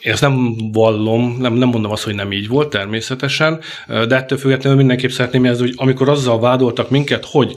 Én 0.00 0.12
ezt 0.12 0.20
nem 0.20 0.54
vallom, 0.72 1.36
nem, 1.38 1.52
nem 1.52 1.68
mondom 1.68 1.90
azt, 1.90 2.02
hogy 2.02 2.14
nem 2.14 2.32
így 2.32 2.48
volt 2.48 2.70
természetesen, 2.70 3.60
de 3.86 4.16
ettől 4.16 4.38
függetlenül 4.38 4.78
mindenképp 4.78 5.10
szeretném 5.10 5.44
jelzni, 5.44 5.66
hogy 5.66 5.74
amikor 5.76 6.08
azzal 6.08 6.40
vádoltak 6.40 6.90
minket, 6.90 7.24
hogy 7.24 7.54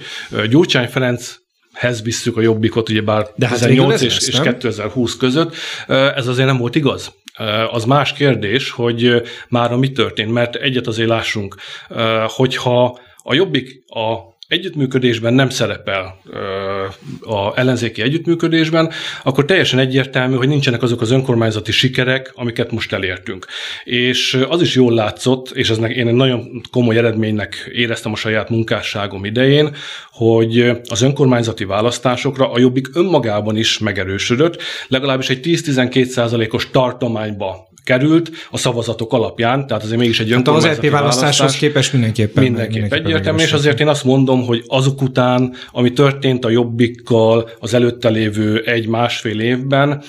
Gyurcsány 0.49 0.87
Ferenc 0.87 1.41
hez 1.73 2.01
visszük 2.01 2.37
a 2.37 2.41
jobbikot, 2.41 2.89
ugye 2.89 3.01
bár 3.01 3.27
De 3.35 3.47
18 3.47 3.91
hát 3.91 4.01
és, 4.01 4.27
és 4.27 4.39
2020 4.39 5.17
között, 5.17 5.55
ez 5.87 6.27
azért 6.27 6.47
nem 6.47 6.57
volt 6.57 6.75
igaz. 6.75 7.11
Az 7.71 7.85
más 7.85 8.13
kérdés, 8.13 8.71
hogy 8.71 9.21
már 9.49 9.75
mi 9.75 9.91
történt, 9.91 10.31
mert 10.31 10.55
egyet 10.55 10.87
azért 10.87 11.09
lássunk, 11.09 11.55
hogyha 12.27 12.99
a 13.23 13.33
jobbik 13.33 13.83
a 13.87 14.32
együttműködésben 14.53 15.33
nem 15.33 15.49
szerepel 15.49 16.19
a 17.21 17.59
ellenzéki 17.59 18.01
együttműködésben, 18.01 18.91
akkor 19.23 19.45
teljesen 19.45 19.79
egyértelmű, 19.79 20.35
hogy 20.35 20.47
nincsenek 20.47 20.81
azok 20.81 21.01
az 21.01 21.11
önkormányzati 21.11 21.71
sikerek, 21.71 22.31
amiket 22.35 22.71
most 22.71 22.93
elértünk. 22.93 23.45
És 23.83 24.45
az 24.49 24.61
is 24.61 24.75
jól 24.75 24.93
látszott, 24.93 25.51
és 25.51 25.69
ez 25.69 25.77
én 25.77 26.07
egy 26.07 26.13
nagyon 26.13 26.61
komoly 26.71 26.97
eredménynek 26.97 27.69
éreztem 27.73 28.11
a 28.11 28.15
saját 28.15 28.49
munkásságom 28.49 29.25
idején, 29.25 29.75
hogy 30.11 30.71
az 30.89 31.01
önkormányzati 31.01 31.65
választásokra 31.65 32.51
a 32.51 32.59
Jobbik 32.59 32.87
önmagában 32.93 33.57
is 33.57 33.79
megerősödött, 33.79 34.61
legalábbis 34.87 35.29
egy 35.29 35.39
10-12 35.43 36.03
százalékos 36.03 36.69
tartományba 36.71 37.71
került 37.83 38.31
a 38.51 38.57
szavazatok 38.57 39.13
alapján, 39.13 39.67
tehát 39.67 39.83
azért 39.83 39.99
mégis 39.99 40.19
egy 40.19 40.31
hát 40.31 40.47
az 40.47 40.65
LP 40.65 40.89
választáshoz 40.89 41.55
képest 41.55 41.91
mindenképpen. 41.93 42.43
Mindenképp, 42.43 42.71
mindenképpen 42.71 43.05
egyértelmű, 43.05 43.41
és 43.41 43.51
azért 43.51 43.79
én 43.79 43.87
azt 43.87 44.03
mondom, 44.03 44.45
hogy 44.45 44.63
azok 44.67 45.01
után, 45.01 45.53
ami 45.71 45.93
történt 45.93 46.45
a 46.45 46.49
Jobbikkal 46.49 47.49
az 47.59 47.73
előtte 47.73 48.09
lévő 48.09 48.61
egy-másfél 48.65 49.39
évben, 49.39 50.03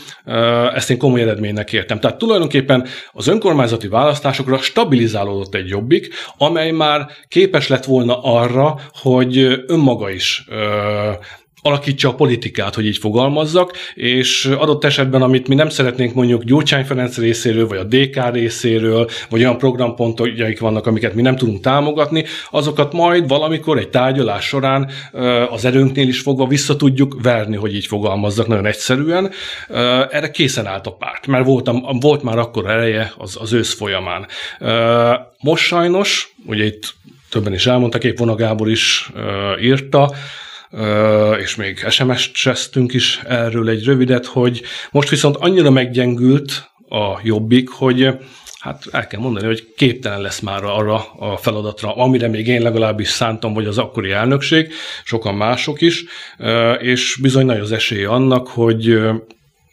ezt 0.75 0.91
én 0.91 0.99
komoly 0.99 1.21
eredménynek 1.21 1.73
értem. 1.73 2.01
Tehát 2.01 2.19
tulajdonképpen 2.19 2.87
az 3.13 3.27
önkormányzati 3.27 3.89
választásokra 3.89 4.59
stabilizálódott 4.59 5.55
egy 5.55 5.69
Jobbik, 5.69 6.09
amely 6.39 6.71
már 6.71 7.07
képes 7.29 7.69
lett 7.69 7.85
volna 7.85 8.21
arra, 8.23 8.81
hogy 8.93 9.63
önmaga 9.67 10.11
is 10.11 10.47
alakítsa 11.67 12.09
a 12.09 12.15
politikát, 12.15 12.75
hogy 12.75 12.87
így 12.87 12.99
fogalmazzak, 12.99 13.73
és 13.95 14.45
adott 14.45 14.85
esetben, 14.85 15.23
amit 15.23 15.49
mi 15.49 15.55
nem 15.55 15.69
szeretnénk 15.69 16.15
mondjuk 16.15 16.45
Gyurcsány 16.45 16.85
Ferenc 16.85 17.19
részéről, 17.19 17.67
vagy 17.67 17.79
a 17.79 17.85
DK 17.85 18.33
részéről, 18.33 19.09
vagy 19.29 19.41
olyan 19.41 19.59
programpontjaik 19.59 20.61
vannak, 20.61 20.87
amiket 20.87 21.15
mi 21.15 21.23
nem 21.23 21.37
tudunk 21.37 21.61
támogatni, 21.61 22.25
azokat 22.51 22.93
majd 22.93 23.29
valamikor 23.29 23.79
egy 23.79 23.89
tárgyalás 23.89 24.45
során 24.45 24.91
az 25.51 25.65
erőnknél 25.65 26.09
is 26.09 26.21
fogva 26.21 26.47
vissza 26.47 26.77
tudjuk 26.77 27.23
verni, 27.23 27.57
hogy 27.57 27.75
így 27.75 27.87
fogalmazzak 27.87 28.47
nagyon 28.47 28.67
egyszerűen. 28.67 29.31
Erre 30.11 30.31
készen 30.31 30.67
állt 30.67 30.87
a 30.87 30.93
párt, 30.93 31.27
mert 31.27 31.45
volt, 31.45 31.71
volt 32.01 32.23
már 32.23 32.39
akkor 32.39 32.71
ereje 32.71 33.13
az, 33.19 33.37
az 33.41 33.53
ősz 33.53 33.75
folyamán. 33.75 34.27
Most 35.41 35.65
sajnos, 35.65 36.35
ugye 36.47 36.65
itt 36.65 36.95
többen 37.31 37.55
is 37.55 37.67
elmondtak, 37.67 38.05
épp 38.05 38.19
Vona 38.19 38.35
Gábor 38.35 38.71
is 38.71 39.11
írta, 39.61 40.15
és 41.41 41.55
még 41.55 41.85
SMS-t 41.89 42.77
is 42.77 43.21
erről 43.27 43.69
egy 43.69 43.85
rövidet, 43.85 44.27
hogy 44.27 44.63
most 44.91 45.09
viszont 45.09 45.37
annyira 45.37 45.71
meggyengült 45.71 46.71
a 46.89 47.21
jobbik, 47.23 47.69
hogy 47.69 48.09
hát 48.59 48.85
el 48.93 49.07
kell 49.07 49.21
mondani, 49.21 49.47
hogy 49.47 49.73
képtelen 49.77 50.21
lesz 50.21 50.41
már 50.41 50.65
arra 50.65 51.05
a 51.19 51.37
feladatra, 51.37 51.97
amire 51.97 52.29
még 52.29 52.47
én 52.47 52.63
legalábbis 52.63 53.09
szántam, 53.09 53.55
vagy 53.55 53.67
az 53.67 53.79
akkori 53.79 54.11
elnökség, 54.11 54.73
sokan 55.05 55.35
mások 55.35 55.81
is, 55.81 56.05
és 56.81 57.19
bizony 57.23 57.47
nagy 57.47 57.61
az 57.61 57.73
esély 57.73 58.05
annak, 58.05 58.49
hogy 58.49 58.99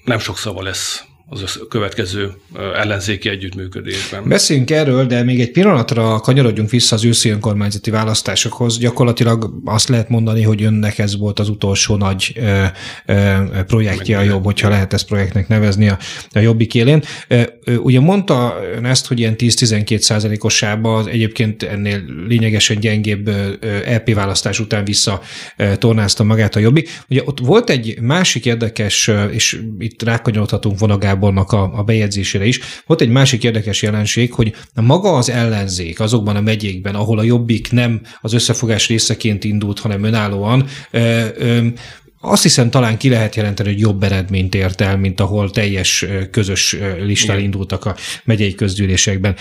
nem 0.03 0.20
sok 0.20 0.38
szava 0.38 0.62
lesz 0.62 1.10
az 1.33 1.59
következő 1.69 2.31
ellenzéki 2.75 3.29
együttműködésben. 3.29 4.27
Beszéljünk 4.27 4.71
erről, 4.71 5.05
de 5.05 5.23
még 5.23 5.39
egy 5.39 5.51
pillanatra 5.51 6.19
kanyarodjunk 6.19 6.69
vissza 6.69 6.95
az 6.95 7.05
őszi 7.05 7.29
önkormányzati 7.29 7.91
választásokhoz. 7.91 8.77
Gyakorlatilag 8.77 9.53
azt 9.65 9.89
lehet 9.89 10.09
mondani, 10.09 10.41
hogy 10.41 10.63
önnek 10.63 10.97
ez 10.97 11.17
volt 11.17 11.39
az 11.39 11.50
utolsó 11.50 11.95
nagy 11.95 12.33
ö, 12.35 12.63
ö, 13.05 13.33
projektje 13.67 14.17
a 14.17 14.21
jobb, 14.21 14.43
hogyha 14.43 14.69
lehet 14.69 14.93
ezt 14.93 15.07
projektnek 15.07 15.47
nevezni 15.47 15.89
a, 15.89 15.97
a 16.31 16.39
jobbik 16.39 16.75
élén. 16.75 17.03
Ugye 17.83 17.99
mondta 17.99 18.55
ön 18.75 18.85
ezt, 18.85 19.07
hogy 19.07 19.19
ilyen 19.19 19.35
10-12 19.37 19.97
százalékos 19.97 20.55
sába, 20.55 20.95
az 20.95 21.07
egyébként 21.07 21.63
ennél 21.63 22.03
lényegesen 22.27 22.79
gyengébb 22.79 23.29
EP 23.85 24.13
választás 24.13 24.59
után 24.59 24.85
vissza 24.85 25.21
tornázta 25.77 26.23
magát 26.23 26.55
a 26.55 26.59
jobbik. 26.59 26.89
Ugye 27.09 27.21
ott 27.25 27.39
volt 27.39 27.69
egy 27.69 27.97
másik 28.01 28.45
érdekes, 28.45 29.11
és 29.31 29.61
itt 29.79 30.03
rákanyarodhatunk 30.03 30.79
vonagába, 30.79 31.19
Gábornak 31.21 31.51
a, 31.51 31.79
a 31.79 31.83
bejegyzésére 31.83 32.45
is. 32.45 32.59
Volt 32.85 33.01
egy 33.01 33.09
másik 33.09 33.43
érdekes 33.43 33.81
jelenség, 33.81 34.33
hogy 34.33 34.55
maga 34.73 35.15
az 35.15 35.29
ellenzék 35.29 35.99
azokban 35.99 36.35
a 36.35 36.41
megyékben, 36.41 36.95
ahol 36.95 37.19
a 37.19 37.23
Jobbik 37.23 37.71
nem 37.71 38.01
az 38.21 38.33
összefogás 38.33 38.87
részeként 38.87 39.43
indult, 39.43 39.79
hanem 39.79 40.03
önállóan, 40.03 40.65
azt 42.21 42.43
hiszem 42.43 42.69
talán 42.69 42.97
ki 42.97 43.09
lehet 43.09 43.35
jelenteni, 43.35 43.69
hogy 43.69 43.79
jobb 43.79 44.03
eredményt 44.03 44.55
ért 44.55 44.81
el, 44.81 44.97
mint 44.97 45.19
ahol 45.19 45.49
teljes 45.49 46.05
közös 46.31 46.77
listán 46.99 47.35
Igen. 47.35 47.45
indultak 47.45 47.85
a 47.85 47.95
megyei 48.23 48.55
közgyűlésekben. 48.55 49.35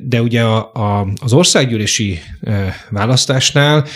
De 0.00 0.22
ugye 0.22 0.42
a, 0.42 0.72
a, 0.72 1.08
az 1.20 1.32
országgyűlési 1.32 2.20
választásnál 2.90 3.86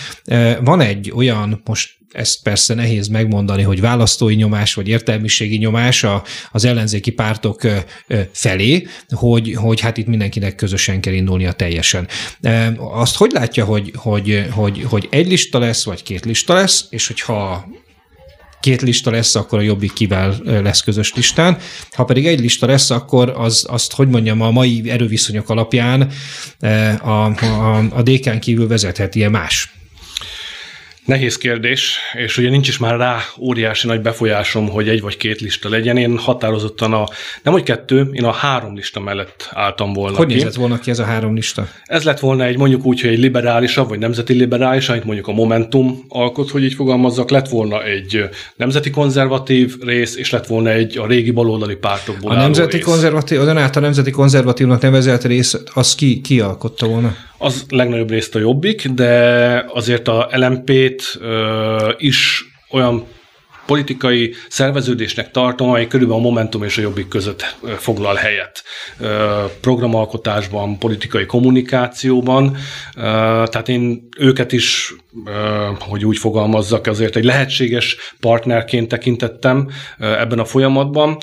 van 0.60 0.80
egy 0.80 1.12
olyan, 1.14 1.62
most 1.64 1.96
ezt 2.12 2.42
persze 2.42 2.74
nehéz 2.74 3.08
megmondani, 3.08 3.62
hogy 3.62 3.80
választói 3.80 4.34
nyomás 4.34 4.74
vagy 4.74 4.88
értelmiségi 4.88 5.56
nyomás 5.56 6.04
a, 6.04 6.22
az 6.52 6.64
ellenzéki 6.64 7.10
pártok 7.10 7.60
felé, 8.32 8.86
hogy, 9.08 9.54
hogy 9.54 9.80
hát 9.80 9.96
itt 9.96 10.06
mindenkinek 10.06 10.54
közösen 10.54 11.00
kell 11.00 11.12
indulnia 11.12 11.52
teljesen. 11.52 12.08
Azt 12.76 13.16
hogy 13.16 13.30
látja, 13.32 13.64
hogy, 13.64 13.92
hogy, 13.94 14.46
hogy, 14.50 14.82
hogy 14.88 15.08
egy 15.10 15.28
lista 15.28 15.58
lesz, 15.58 15.84
vagy 15.84 16.02
két 16.02 16.24
lista 16.24 16.54
lesz, 16.54 16.86
és 16.90 17.06
hogyha 17.06 17.68
két 18.60 18.82
lista 18.82 19.10
lesz, 19.10 19.34
akkor 19.34 19.58
a 19.58 19.62
Jobbik 19.62 19.92
kivel 19.92 20.36
lesz 20.44 20.80
közös 20.80 21.14
listán. 21.14 21.58
Ha 21.92 22.04
pedig 22.04 22.26
egy 22.26 22.40
lista 22.40 22.66
lesz, 22.66 22.90
akkor 22.90 23.32
az, 23.36 23.66
azt, 23.68 23.92
hogy 23.92 24.08
mondjam, 24.08 24.40
a 24.40 24.50
mai 24.50 24.90
erőviszonyok 24.90 25.50
alapján 25.50 26.10
a, 27.02 27.08
a, 27.08 27.78
a 27.90 28.02
DK-n 28.02 28.38
kívül 28.38 28.68
vezetheti-e 28.68 29.28
más 29.28 29.77
Nehéz 31.08 31.36
kérdés, 31.36 31.98
és 32.12 32.38
ugye 32.38 32.50
nincs 32.50 32.68
is 32.68 32.78
már 32.78 32.96
rá 32.96 33.18
óriási 33.40 33.86
nagy 33.86 34.00
befolyásom, 34.00 34.68
hogy 34.68 34.88
egy 34.88 35.00
vagy 35.00 35.16
két 35.16 35.40
lista 35.40 35.68
legyen. 35.68 35.96
Én 35.96 36.18
határozottan 36.18 36.92
a, 36.92 37.08
nem 37.42 37.52
hogy 37.52 37.62
kettő, 37.62 38.08
én 38.12 38.24
a 38.24 38.32
három 38.32 38.74
lista 38.74 39.00
mellett 39.00 39.48
álltam 39.52 39.92
volna 39.92 40.16
Hogy 40.16 40.26
ki. 40.26 40.34
nézett 40.34 40.54
volna 40.54 40.78
ki 40.78 40.90
ez 40.90 40.98
a 40.98 41.04
három 41.04 41.34
lista? 41.34 41.68
Ez 41.84 42.02
lett 42.02 42.18
volna 42.18 42.44
egy 42.44 42.58
mondjuk 42.58 42.84
úgy, 42.84 43.00
hogy 43.00 43.10
egy 43.10 43.18
liberálisabb, 43.18 43.88
vagy 43.88 43.98
nemzeti 43.98 44.32
liberális, 44.32 44.88
amit 44.88 45.04
mondjuk 45.04 45.28
a 45.28 45.32
Momentum 45.32 46.04
alkot, 46.08 46.50
hogy 46.50 46.64
így 46.64 46.74
fogalmazzak, 46.74 47.30
lett 47.30 47.48
volna 47.48 47.82
egy 47.84 48.28
nemzeti 48.56 48.90
konzervatív 48.90 49.74
rész, 49.80 50.16
és 50.16 50.30
lett 50.30 50.46
volna 50.46 50.70
egy 50.70 50.98
a 50.98 51.06
régi 51.06 51.30
baloldali 51.30 51.76
pártokból 51.76 52.30
A 52.30 52.34
nemzeti 52.34 52.76
rész. 52.76 52.84
konzervatív, 52.84 53.40
az 53.40 53.46
ön 53.46 53.56
a 53.56 53.80
nemzeti 53.80 54.10
konzervatívnak 54.10 54.80
nevezett 54.80 55.24
rész, 55.24 55.60
az 55.74 55.94
ki, 55.94 56.20
ki 56.20 56.40
alkotta 56.40 56.86
volna? 56.86 57.16
Az 57.38 57.64
legnagyobb 57.68 58.10
részt 58.10 58.34
a 58.34 58.38
jobbik, 58.38 58.88
de 58.88 59.64
azért 59.68 60.08
a 60.08 60.28
LMP-t 60.32 61.02
ö, 61.20 61.92
is 61.98 62.44
olyan 62.70 63.06
politikai 63.68 64.34
szerveződésnek 64.48 65.30
tartom, 65.30 65.68
amely 65.68 65.86
körülbelül 65.86 66.22
a 66.22 66.26
Momentum 66.26 66.62
és 66.62 66.78
a 66.78 66.80
Jobbik 66.80 67.08
között 67.08 67.56
foglal 67.76 68.14
helyet. 68.14 68.62
Programalkotásban, 69.60 70.78
politikai 70.78 71.26
kommunikációban, 71.26 72.56
tehát 73.44 73.68
én 73.68 74.08
őket 74.18 74.52
is, 74.52 74.94
hogy 75.78 76.04
úgy 76.04 76.18
fogalmazzak, 76.18 76.86
azért 76.86 77.16
egy 77.16 77.24
lehetséges 77.24 77.96
partnerként 78.20 78.88
tekintettem 78.88 79.70
ebben 79.98 80.38
a 80.38 80.44
folyamatban. 80.44 81.18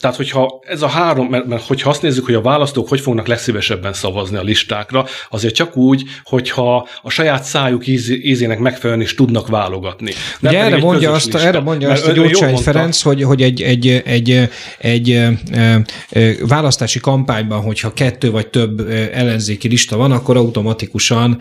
Tehát, 0.00 0.16
hogyha 0.16 0.60
ez 0.66 0.82
a 0.82 0.86
három, 0.86 1.26
mert, 1.26 1.46
mert 1.46 1.66
hogyha 1.66 1.90
azt 1.90 2.02
nézzük, 2.02 2.24
hogy 2.24 2.34
a 2.34 2.40
választók 2.40 2.88
hogy 2.88 3.00
fognak 3.00 3.26
legszívesebben 3.26 3.92
szavazni 3.92 4.36
a 4.36 4.42
listákra, 4.42 5.06
azért 5.30 5.54
csak 5.54 5.76
úgy, 5.76 6.02
hogyha 6.24 6.88
a 7.02 7.10
saját 7.10 7.44
szájuk 7.44 7.86
íz, 7.86 8.10
ízének 8.10 8.58
megfelelően 8.58 9.04
is 9.04 9.14
tudnak 9.14 9.48
válogatni. 9.48 10.12
Ugye 10.42 10.62
erre 10.62 10.78
mondja, 10.78 11.12
azt, 11.12 11.24
lista. 11.24 11.40
erre 11.40 11.60
mondja 11.60 11.90
azt 11.90 12.06
a 12.06 12.12
Gyurcsány 12.12 12.56
Ferenc, 12.56 13.02
hogy, 13.02 13.22
hogy 13.22 13.42
egy, 13.42 13.62
egy, 13.62 13.88
egy, 13.88 14.48
egy, 14.78 15.10
egy 16.08 16.38
választási 16.48 17.00
kampányban, 17.00 17.60
hogyha 17.60 17.92
kettő 17.92 18.30
vagy 18.30 18.48
több 18.48 18.80
ellenzéki 19.12 19.68
lista 19.68 19.96
van, 19.96 20.12
akkor 20.12 20.36
automatikusan 20.36 21.38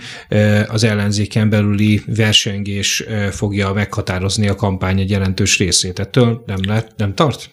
az 0.68 0.84
ellenzéken 0.84 1.50
belüli 1.50 2.02
versengés 2.06 3.04
fogja 3.32 3.74
meghatározni 3.74 4.48
a 4.48 4.56
kampány 4.56 5.00
egy 5.00 5.10
jelentős 5.10 5.58
részét. 5.58 6.00
Ettől 6.00 6.44
nem, 6.46 6.60
lehet, 6.68 6.92
nem 6.98 7.14
tart? 7.14 7.50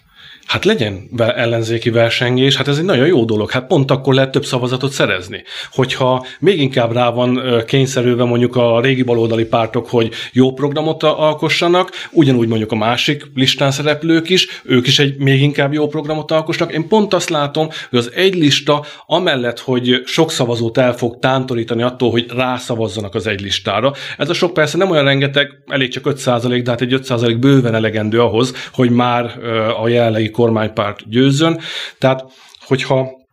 Hát 0.47 0.65
legyen 0.65 1.09
ellenzéki 1.17 1.91
versengés, 1.91 2.57
hát 2.57 2.69
ez 2.69 2.79
egy 2.79 2.85
nagyon 2.85 3.07
jó 3.07 3.25
dolog. 3.25 3.51
Hát 3.51 3.67
pont 3.67 3.91
akkor 3.91 4.15
lehet 4.15 4.31
több 4.31 4.45
szavazatot 4.45 4.93
szerezni. 4.93 5.43
Hogyha 5.71 6.27
még 6.41 6.61
inkább 6.61 6.93
rá 6.93 7.11
van 7.11 7.63
kényszerülve 7.67 8.25
mondjuk 8.25 8.57
a 8.57 8.81
régi 8.81 9.03
baloldali 9.03 9.45
pártok, 9.45 9.89
hogy 9.89 10.13
jó 10.33 10.53
programot 10.53 11.03
alkossanak, 11.03 11.91
ugyanúgy 12.11 12.49
mondjuk 12.49 12.73
a 12.73 12.77
másik 12.77 13.31
listán 13.35 13.71
szereplők 13.71 14.29
is, 14.29 14.63
ők 14.65 14.87
is 14.87 14.99
egy 14.99 15.17
még 15.17 15.43
inkább 15.43 15.73
jó 15.73 15.87
programot 15.87 16.31
alkosnak. 16.31 16.73
Én 16.73 16.89
pont 16.89 17.15
azt 17.15 17.29
látom, 17.29 17.69
hogy 17.91 17.99
az 17.99 18.11
egy 18.15 18.35
lista 18.35 18.85
amellett, 19.07 19.61
hogy 19.61 20.03
sok 20.05 20.31
szavazót 20.31 20.79
el 20.79 20.93
fog 20.93 21.19
tántorítani 21.19 21.83
attól, 21.83 22.11
hogy 22.11 22.27
rászavazzanak 22.37 23.15
az 23.15 23.27
egy 23.27 23.41
listára. 23.41 23.93
Ez 24.19 24.29
a 24.29 24.35
sok 24.35 24.53
persze 24.53 24.77
nem 24.77 24.91
olyan 24.91 25.05
rengeteg, 25.05 25.51
elég 25.67 25.91
csak 25.91 26.05
5% 26.07 26.61
de 26.65 26.71
hát 26.71 26.81
egy 26.81 27.01
5% 27.03 27.37
bőven 27.41 27.75
elegendő 27.75 28.21
ahhoz, 28.21 28.53
hogy 28.73 28.91
már 28.91 29.39
a 29.83 29.89
jelenlegi 29.89 30.35
kormánypárt 30.37 31.09
győzzön. 31.09 31.61
Tehát, 31.99 32.25
hogyha 32.67 33.26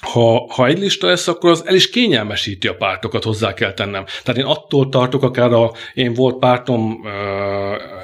ha, 0.00 0.46
ha 0.48 0.66
egy 0.66 0.78
lista 0.78 1.06
lesz, 1.06 1.28
akkor 1.28 1.50
az 1.50 1.62
el 1.66 1.74
is 1.74 1.90
kényelmesíti 1.90 2.68
a 2.68 2.74
pártokat, 2.74 3.24
hozzá 3.24 3.54
kell 3.54 3.72
tennem. 3.72 4.04
Tehát 4.22 4.40
én 4.40 4.46
attól 4.46 4.88
tartok, 4.88 5.22
akár 5.22 5.52
a 5.52 5.72
én 5.94 6.14
volt 6.14 6.38
pártom 6.38 7.00
ö, 7.04 7.10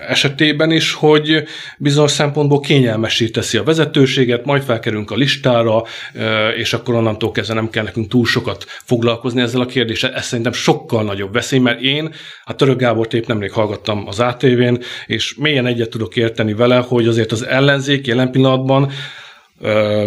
esetében 0.09 0.70
is, 0.70 0.92
hogy 0.92 1.42
bizonyos 1.79 2.11
szempontból 2.11 2.61
kényelmesít 2.61 3.33
teszi 3.33 3.59
a 3.59 3.62
vezetőséget, 3.62 4.44
majd 4.44 4.62
felkerünk 4.62 5.11
a 5.11 5.14
listára, 5.14 5.85
ö, 6.14 6.48
és 6.48 6.72
akkor 6.72 6.94
onnantól 6.94 7.31
kezdve 7.31 7.55
nem 7.55 7.70
kell 7.70 7.85
nekünk 7.85 8.09
túl 8.09 8.26
sokat 8.26 8.64
foglalkozni 8.68 9.40
ezzel 9.40 9.61
a 9.61 9.66
kérdéssel. 9.66 10.12
Ez 10.12 10.26
szerintem 10.26 10.53
sokkal 10.53 11.03
nagyobb 11.03 11.33
veszély, 11.33 11.59
mert 11.59 11.81
én, 11.81 12.14
hát 12.44 12.57
Török 12.57 12.79
Gábor 12.79 13.07
épp 13.11 13.26
nemrég 13.26 13.53
hallgattam 13.53 14.05
az 14.07 14.20
ATV-n, 14.20 14.83
és 15.07 15.35
mélyen 15.38 15.66
egyet 15.66 15.90
tudok 15.90 16.16
érteni 16.16 16.55
vele, 16.55 16.76
hogy 16.76 17.07
azért 17.07 17.33
az 17.33 17.46
ellenzék 17.46 18.07
jelen 18.07 18.31
pillanatban 18.31 18.90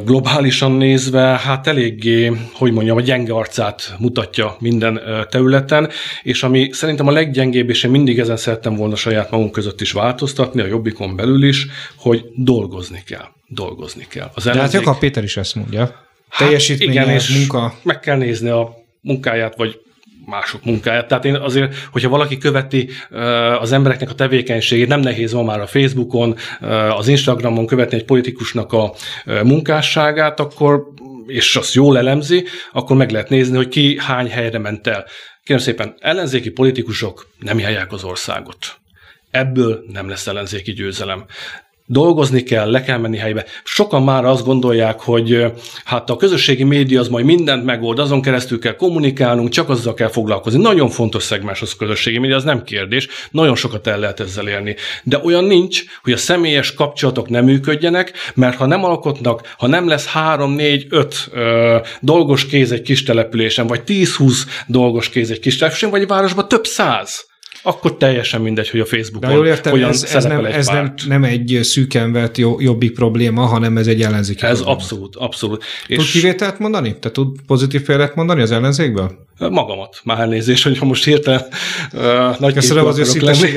globálisan 0.05 0.71
nézve, 0.71 1.21
hát 1.21 1.67
eléggé, 1.67 2.31
hogy 2.53 2.71
mondjam, 2.71 2.97
a 2.97 3.01
gyenge 3.01 3.33
arcát 3.33 3.95
mutatja 3.99 4.55
minden 4.59 5.01
területen, 5.29 5.89
és 6.23 6.43
ami 6.43 6.69
szerintem 6.71 7.07
a 7.07 7.11
leggyengébb, 7.11 7.69
és 7.69 7.83
én 7.83 7.91
mindig 7.91 8.19
ezen 8.19 8.37
szerettem 8.37 8.75
volna 8.75 8.95
saját 8.95 9.31
magunk 9.31 9.51
között 9.51 9.81
is 9.81 9.91
változtatni, 9.91 10.61
a 10.61 10.65
Jobbikon 10.65 11.15
belül 11.15 11.43
is, 11.43 11.67
hogy 11.95 12.25
dolgozni 12.35 13.03
kell. 13.05 13.25
Dolgozni 13.47 14.05
kell. 14.09 14.31
Az 14.33 14.47
ellenzék... 14.47 14.81
De 14.81 14.89
hát 14.89 14.99
Péter 14.99 15.23
is 15.23 15.37
ezt 15.37 15.55
mondja. 15.55 15.79
Hát 16.29 16.47
Teljesítménye, 16.47 16.91
igen, 16.91 17.09
és 17.09 17.37
munka. 17.37 17.73
meg 17.83 17.99
kell 17.99 18.17
nézni 18.17 18.49
a 18.49 18.75
munkáját, 19.01 19.55
vagy 19.55 19.79
mások 20.25 20.63
munkáját. 20.63 21.07
Tehát 21.07 21.25
én 21.25 21.35
azért, 21.35 21.75
hogyha 21.91 22.09
valaki 22.09 22.37
követi 22.37 22.89
az 23.59 23.71
embereknek 23.71 24.09
a 24.09 24.15
tevékenységét, 24.15 24.87
nem 24.87 24.99
nehéz 24.99 25.33
ma 25.33 25.43
már 25.43 25.59
a 25.59 25.67
Facebookon, 25.67 26.35
az 26.89 27.07
Instagramon 27.07 27.65
követni 27.65 27.97
egy 27.97 28.05
politikusnak 28.05 28.73
a 28.73 28.93
munkásságát, 29.43 30.39
akkor 30.39 30.83
és 31.27 31.55
azt 31.55 31.73
jól 31.73 31.97
elemzi, 31.97 32.45
akkor 32.71 32.97
meg 32.97 33.11
lehet 33.11 33.29
nézni, 33.29 33.55
hogy 33.55 33.67
ki 33.67 33.97
hány 33.99 34.29
helyre 34.29 34.57
ment 34.57 34.87
el. 34.87 35.05
Kérem 35.43 35.61
szépen, 35.61 35.95
ellenzéki 35.99 36.49
politikusok 36.49 37.27
nem 37.39 37.59
járják 37.59 37.91
az 37.91 38.03
országot. 38.03 38.79
Ebből 39.31 39.83
nem 39.91 40.09
lesz 40.09 40.27
ellenzéki 40.27 40.71
győzelem 40.71 41.25
dolgozni 41.85 42.43
kell, 42.43 42.71
le 42.71 42.81
kell 42.81 42.97
menni 42.97 43.17
helybe. 43.17 43.45
Sokan 43.63 44.03
már 44.03 44.25
azt 44.25 44.45
gondolják, 44.45 44.99
hogy 44.99 45.45
hát 45.85 46.09
a 46.09 46.15
közösségi 46.15 46.63
média 46.63 46.99
az 46.99 47.07
majd 47.07 47.25
mindent 47.25 47.65
megold, 47.65 47.99
azon 47.99 48.21
keresztül 48.21 48.59
kell 48.59 48.75
kommunikálnunk, 48.75 49.49
csak 49.49 49.69
azzal 49.69 49.93
kell 49.93 50.07
foglalkozni. 50.07 50.61
Nagyon 50.61 50.89
fontos 50.89 51.23
szegmens 51.23 51.61
az 51.61 51.71
a 51.73 51.77
közösségi 51.77 52.17
média, 52.17 52.35
az 52.35 52.43
nem 52.43 52.63
kérdés, 52.63 53.07
nagyon 53.31 53.55
sokat 53.55 53.87
el 53.87 53.99
lehet 53.99 54.19
ezzel 54.19 54.47
élni. 54.47 54.75
De 55.03 55.19
olyan 55.23 55.43
nincs, 55.43 55.83
hogy 56.03 56.13
a 56.13 56.17
személyes 56.17 56.73
kapcsolatok 56.73 57.29
nem 57.29 57.45
működjenek, 57.45 58.13
mert 58.35 58.57
ha 58.57 58.65
nem 58.65 58.83
alkotnak, 58.83 59.53
ha 59.57 59.67
nem 59.67 59.87
lesz 59.87 60.05
három, 60.05 60.51
négy, 60.51 60.85
öt 60.89 61.15
ö, 61.31 61.77
dolgos 61.99 62.45
kéz 62.45 62.71
egy 62.71 62.81
kis 62.81 63.03
településen, 63.03 63.67
vagy 63.67 63.81
10-20 63.87 64.33
dolgos 64.67 65.09
kéz 65.09 65.31
egy 65.31 65.39
kis 65.39 65.55
településen, 65.55 65.89
vagy 65.89 66.01
egy 66.01 66.07
városban 66.07 66.47
több 66.47 66.65
száz, 66.65 67.31
akkor 67.63 67.97
teljesen 67.97 68.41
mindegy, 68.41 68.69
hogy 68.69 68.79
a 68.79 68.85
Facebookon 68.85 69.29
De 69.29 69.35
jól 69.35 69.47
értem, 69.47 69.71
hogyan 69.71 69.89
ez, 69.89 70.03
ez, 70.03 70.23
nem, 70.23 70.45
egy 70.45 70.53
ez 70.53 70.67
nem, 70.67 70.93
nem 71.07 71.23
egy 71.23 71.59
szűken 71.61 72.11
vett 72.11 72.37
jobbik 72.37 72.93
probléma, 72.93 73.45
hanem 73.45 73.77
ez 73.77 73.87
egy 73.87 74.01
ellenzéki 74.01 74.45
Ez 74.45 74.51
probléma. 74.51 74.71
abszolút, 74.71 75.15
abszolút. 75.15 75.63
Tud 75.87 75.99
és 75.99 76.11
kivételt 76.11 76.59
mondani? 76.59 76.99
Te 76.99 77.11
tud 77.11 77.35
pozitív 77.47 77.81
példát 77.85 78.15
mondani 78.15 78.41
az 78.41 78.51
ellenzékből? 78.51 79.11
Magamat, 79.37 80.01
már 80.03 80.19
elnézés, 80.19 80.63
hogyha 80.63 80.85
most 80.85 81.03
hirtelen 81.03 81.45
uh, 81.93 82.39
nagy 82.39 82.53
Köszönöm 82.53 82.85
az 82.85 83.21
lenni. 83.21 83.49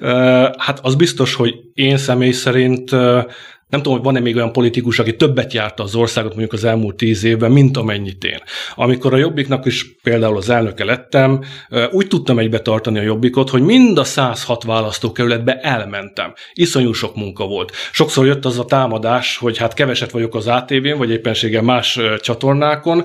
Uh, 0.00 0.10
hát 0.58 0.78
az 0.82 0.94
biztos, 0.94 1.34
hogy 1.34 1.54
én 1.74 1.96
személy 1.96 2.30
szerint 2.30 2.92
uh, 2.92 3.22
nem 3.68 3.82
tudom, 3.82 3.98
hogy 3.98 4.06
van-e 4.06 4.20
még 4.20 4.36
olyan 4.36 4.52
politikus, 4.52 4.98
aki 4.98 5.16
többet 5.16 5.52
járta 5.52 5.82
az 5.82 5.94
országot 5.94 6.30
mondjuk 6.30 6.52
az 6.52 6.64
elmúlt 6.64 6.96
tíz 6.96 7.24
évben, 7.24 7.52
mint 7.52 7.76
amennyit 7.76 8.24
én. 8.24 8.38
Amikor 8.74 9.14
a 9.14 9.16
Jobbiknak 9.16 9.66
is 9.66 9.94
például 10.02 10.36
az 10.36 10.50
elnöke 10.50 10.84
lettem, 10.84 11.44
úgy 11.90 12.08
tudtam 12.08 12.38
egybe 12.38 12.58
tartani 12.58 12.98
a 12.98 13.02
Jobbikot, 13.02 13.50
hogy 13.50 13.62
mind 13.62 13.98
a 13.98 14.04
106 14.04 14.64
választókerületbe 14.64 15.60
elmentem. 15.60 16.34
Iszonyú 16.52 16.92
sok 16.92 17.16
munka 17.16 17.46
volt. 17.46 17.72
Sokszor 17.92 18.26
jött 18.26 18.44
az 18.44 18.58
a 18.58 18.64
támadás, 18.64 19.36
hogy 19.36 19.56
hát 19.56 19.74
keveset 19.74 20.10
vagyok 20.10 20.34
az 20.34 20.46
ATV-n, 20.46 20.98
vagy 20.98 21.10
éppenséggel 21.10 21.62
más 21.62 22.00
csatornákon, 22.20 23.04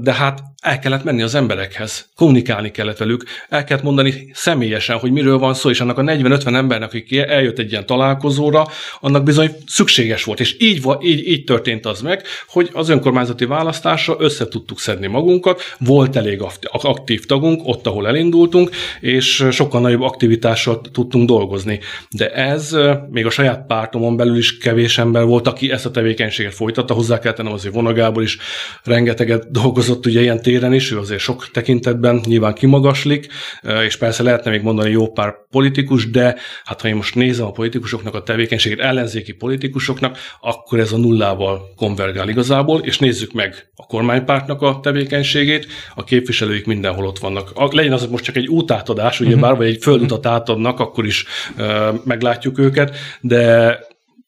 de 0.00 0.12
hát 0.12 0.42
el 0.64 0.78
kellett 0.78 1.04
menni 1.04 1.22
az 1.22 1.34
emberekhez, 1.34 2.08
kommunikálni 2.16 2.70
kellett 2.70 2.96
velük, 2.96 3.24
el 3.48 3.64
kellett 3.64 3.82
mondani 3.82 4.30
személyesen, 4.32 4.96
hogy 4.96 5.10
miről 5.10 5.38
van 5.38 5.54
szó, 5.54 5.70
és 5.70 5.80
annak 5.80 5.98
a 5.98 6.02
40-50 6.02 6.54
embernek, 6.54 6.94
aki 6.94 7.18
eljött 7.18 7.58
egy 7.58 7.70
ilyen 7.70 7.86
találkozóra, 7.86 8.66
annak 9.00 9.22
bizony 9.22 9.50
szükséges 9.66 10.24
volt. 10.24 10.40
És 10.40 10.56
így, 10.58 10.82
így, 11.00 11.28
így 11.28 11.44
történt 11.44 11.86
az 11.86 12.00
meg, 12.00 12.22
hogy 12.48 12.70
az 12.72 12.88
önkormányzati 12.88 13.44
választásra 13.44 14.16
össze 14.18 14.48
tudtuk 14.48 14.80
szedni 14.80 15.06
magunkat, 15.06 15.62
volt 15.78 16.16
elég 16.16 16.42
aktív 16.70 17.26
tagunk 17.26 17.60
ott, 17.64 17.86
ahol 17.86 18.06
elindultunk, 18.06 18.70
és 19.00 19.46
sokkal 19.50 19.80
nagyobb 19.80 20.02
aktivitással 20.02 20.80
tudtunk 20.80 21.28
dolgozni. 21.28 21.80
De 22.10 22.30
ez 22.32 22.76
még 23.10 23.26
a 23.26 23.30
saját 23.30 23.66
pártomon 23.66 24.16
belül 24.16 24.36
is 24.36 24.58
kevés 24.58 24.98
ember 24.98 25.24
volt, 25.24 25.46
aki 25.46 25.70
ezt 25.70 25.86
a 25.86 25.90
tevékenységet 25.90 26.54
folytatta, 26.54 26.94
hozzá 26.94 27.18
kell 27.18 27.32
tennem 27.32 27.52
azért 27.52 27.74
vonagából 27.74 28.22
is 28.22 28.38
rengeteget 28.82 29.50
dolgozott 29.50 30.06
ugye 30.06 30.20
ilyen 30.20 30.42
téren 30.54 30.72
is, 30.72 30.92
ő 30.92 30.98
azért 30.98 31.20
sok 31.20 31.50
tekintetben 31.50 32.20
nyilván 32.24 32.54
kimagaslik, 32.54 33.26
és 33.84 33.96
persze 33.96 34.22
lehetne 34.22 34.50
még 34.50 34.62
mondani 34.62 34.90
jó 34.90 35.12
pár 35.12 35.34
politikus, 35.50 36.10
de 36.10 36.36
hát 36.64 36.80
ha 36.80 36.88
én 36.88 36.94
most 36.94 37.14
nézem 37.14 37.46
a 37.46 37.50
politikusoknak 37.50 38.14
a 38.14 38.22
tevékenységét, 38.22 38.80
ellenzéki 38.80 39.32
politikusoknak, 39.32 40.18
akkor 40.40 40.78
ez 40.78 40.92
a 40.92 40.96
nullával 40.96 41.60
konvergál 41.76 42.28
igazából, 42.28 42.80
és 42.80 42.98
nézzük 42.98 43.32
meg 43.32 43.70
a 43.76 43.86
kormánypártnak 43.86 44.62
a 44.62 44.78
tevékenységét, 44.82 45.66
a 45.94 46.04
képviselőik 46.04 46.66
mindenhol 46.66 47.06
ott 47.06 47.18
vannak. 47.18 47.72
Legyen 47.72 47.92
az 47.92 48.06
most 48.06 48.24
csak 48.24 48.36
egy 48.36 48.48
útátadás, 48.48 49.20
ugye 49.20 49.36
bár, 49.36 49.56
vagy 49.56 49.66
egy 49.66 49.82
földutat 49.82 50.26
átadnak, 50.26 50.80
akkor 50.80 51.06
is 51.06 51.24
meglátjuk 52.04 52.58
őket, 52.58 52.96
de 53.20 53.78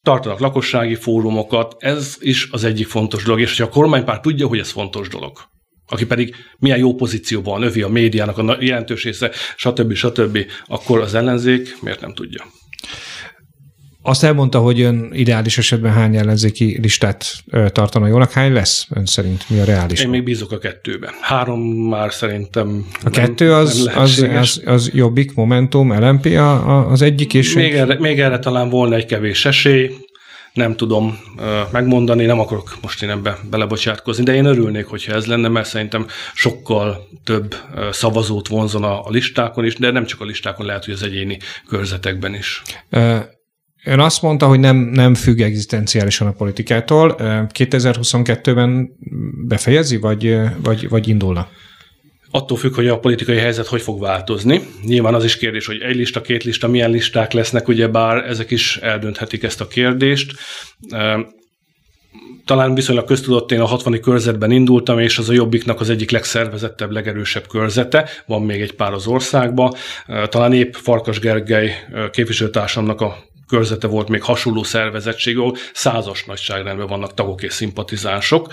tartanak 0.03 0.39
lakossági 0.39 0.95
fórumokat, 0.95 1.75
ez 1.79 2.17
is 2.21 2.49
az 2.51 2.65
egyik 2.65 2.87
fontos 2.87 3.25
dolog, 3.25 3.41
és 3.41 3.49
hogyha 3.49 3.65
a 3.65 3.81
kormánypárt 3.81 4.23
tudja, 4.23 4.47
hogy 4.47 4.59
ez 4.59 4.71
fontos 4.71 5.09
dolog, 5.09 5.39
aki 5.89 6.07
pedig 6.07 6.35
milyen 6.59 6.79
jó 6.79 6.95
pozícióban 6.95 7.63
övi 7.63 7.83
a 7.83 7.89
médiának 7.89 8.39
a 8.39 8.57
jelentős 8.61 9.05
része, 9.05 9.31
stb. 9.57 9.93
stb., 9.93 10.39
akkor 10.67 11.01
az 11.01 11.15
ellenzék 11.15 11.77
miért 11.81 12.01
nem 12.01 12.15
tudja? 12.15 12.45
Azt 14.03 14.25
elmondta, 14.25 14.59
hogy 14.59 14.81
ön 14.81 15.11
ideális 15.13 15.59
esetben 15.59 15.93
hány 15.93 16.17
ellenzéki 16.17 16.79
listát 16.83 17.33
tartana 17.73 18.07
jónak. 18.07 18.33
Hány 18.33 18.53
lesz 18.53 18.87
ön 18.95 19.07
szerint? 19.07 19.45
Mi 19.49 19.59
a 19.59 19.65
reális? 19.65 20.01
Én 20.01 20.09
még 20.09 20.23
bízok 20.23 20.53
a 20.53 20.59
kettőben. 20.59 21.11
Három 21.21 21.61
már 21.61 22.13
szerintem 22.13 22.87
A 23.05 23.11
kettő 23.11 23.53
az, 23.53 23.85
nem 23.85 23.99
az, 23.99 24.27
az, 24.35 24.63
az 24.65 24.91
Jobbik, 24.95 25.35
Momentum, 25.35 26.01
LMP 26.01 26.27
az 26.89 27.03
egyik, 27.03 27.35
és... 27.35 27.55
Még 27.55 27.75
erre, 27.75 27.99
még 27.99 28.21
erre 28.21 28.39
talán 28.39 28.69
volna 28.69 28.95
egy 28.95 29.07
kevés 29.07 29.45
esély, 29.45 29.91
nem 30.57 30.77
tudom 30.77 31.19
megmondani, 31.71 32.25
nem 32.25 32.41
akarok 32.41 32.77
most 32.83 33.03
én 33.03 33.11
ebbe 33.11 33.39
belebocsátkozni, 33.51 34.25
de 34.25 34.35
én 34.35 34.45
örülnék, 34.45 34.87
hogyha 34.87 35.13
ez 35.13 35.27
lenne, 35.27 35.49
mert 35.49 35.69
szerintem 35.69 36.07
sokkal 36.35 37.09
több 37.25 37.55
szavazót 37.91 38.49
vonzana 38.49 39.03
a 39.03 39.11
listákon 39.11 39.65
is, 39.65 39.75
de 39.75 39.91
nem 39.91 40.05
csak 40.05 40.21
a 40.21 40.25
listákon, 40.25 40.67
lehet, 40.67 40.85
hogy 40.85 40.95
az 40.95 41.03
egyéni 41.03 41.39
körzetekben 41.69 42.35
is. 42.35 42.63
Ön 43.85 44.01
azt 44.01 44.23
mondta, 44.23 44.47
hogy 44.47 44.61
nem, 44.61 44.77
nem 44.77 45.15
függ 45.15 45.41
egzisztenciálisan 45.41 46.27
a 46.27 46.33
politikától. 46.33 47.15
2022-ben 47.19 48.91
befejezi, 49.47 49.97
vagy, 49.97 50.37
vagy, 50.63 50.89
vagy 50.89 51.09
indulna? 51.09 51.49
Attól 52.31 52.57
függ, 52.57 52.75
hogy 52.75 52.89
a 52.89 52.99
politikai 52.99 53.37
helyzet 53.37 53.67
hogy 53.67 53.83
fog 53.83 54.01
változni. 54.01 54.61
Nyilván 54.83 55.15
az 55.15 55.25
is 55.25 55.37
kérdés, 55.37 55.67
hogy 55.67 55.81
egy 55.81 55.97
lista, 55.97 56.21
két 56.21 56.45
lista, 56.45 56.69
milyen 56.69 56.91
listák 56.91 57.33
lesznek, 57.33 57.69
ugye 57.69 57.89
bár 57.89 58.17
ezek 58.17 58.51
is 58.51 58.77
eldönthetik 58.77 59.43
ezt 59.43 59.61
a 59.61 59.67
kérdést. 59.67 60.33
Talán 62.45 62.75
viszonylag 62.75 63.05
köztudott, 63.05 63.53
én 63.53 63.61
a 63.61 63.67
60 63.67 64.01
körzetben 64.01 64.51
indultam, 64.51 64.99
és 64.99 65.19
az 65.19 65.29
a 65.29 65.33
Jobbiknak 65.33 65.81
az 65.81 65.91
egyik 65.91 66.11
legszervezettebb, 66.11 66.91
legerősebb 66.91 67.47
körzete. 67.47 68.09
Van 68.27 68.43
még 68.43 68.61
egy 68.61 68.73
pár 68.73 68.93
az 68.93 69.07
országban. 69.07 69.75
Talán 70.29 70.53
épp 70.53 70.75
Farkas 70.75 71.19
Gergely 71.21 71.75
képviselőtársamnak 72.11 73.01
a 73.01 73.17
körzete 73.49 73.87
volt 73.87 74.09
még 74.09 74.23
hasonló 74.23 74.63
szervezettség, 74.63 75.39
ahol 75.39 75.57
százas 75.73 76.25
nagyságrendben 76.25 76.87
vannak 76.87 77.15
tagok 77.15 77.43
és 77.43 77.53
szimpatizánsok. 77.53 78.53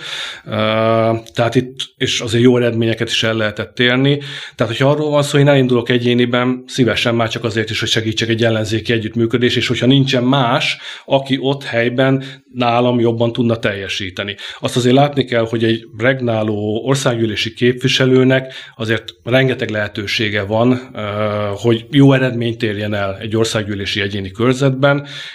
Tehát 1.33 1.55
itt, 1.55 1.75
és 1.97 2.19
azért 2.19 2.43
jó 2.43 2.57
eredményeket 2.57 3.09
is 3.09 3.23
el 3.23 3.33
lehetett 3.33 3.79
érni. 3.79 4.17
Tehát, 4.55 4.71
hogyha 4.73 4.89
arról 4.89 5.09
van 5.09 5.23
szó, 5.23 5.37
én 5.37 5.47
elindulok 5.47 5.89
egyéniben, 5.89 6.63
szívesen 6.67 7.15
már 7.15 7.29
csak 7.29 7.43
azért 7.43 7.69
is, 7.69 7.79
hogy 7.79 7.89
segítsek 7.89 8.29
egy 8.29 8.43
ellenzéki 8.43 8.93
együttműködés, 8.93 9.55
és 9.55 9.67
hogyha 9.67 9.85
nincsen 9.85 10.23
más, 10.23 10.77
aki 11.05 11.37
ott 11.41 11.63
helyben 11.63 12.23
nálam 12.53 12.99
jobban 12.99 13.33
tudna 13.33 13.55
teljesíteni. 13.55 14.35
Azt 14.59 14.75
azért 14.75 14.95
látni 14.95 15.25
kell, 15.25 15.45
hogy 15.49 15.63
egy 15.63 15.85
regnáló 15.97 16.81
országgyűlési 16.85 17.53
képviselőnek 17.53 18.53
azért 18.75 19.03
rengeteg 19.23 19.69
lehetősége 19.69 20.41
van, 20.41 20.91
hogy 21.55 21.85
jó 21.91 22.13
eredményt 22.13 22.63
érjen 22.63 22.93
el 22.93 23.17
egy 23.21 23.35
országgyűlési 23.35 24.01
egyéni 24.01 24.31
körzetben, 24.31 24.82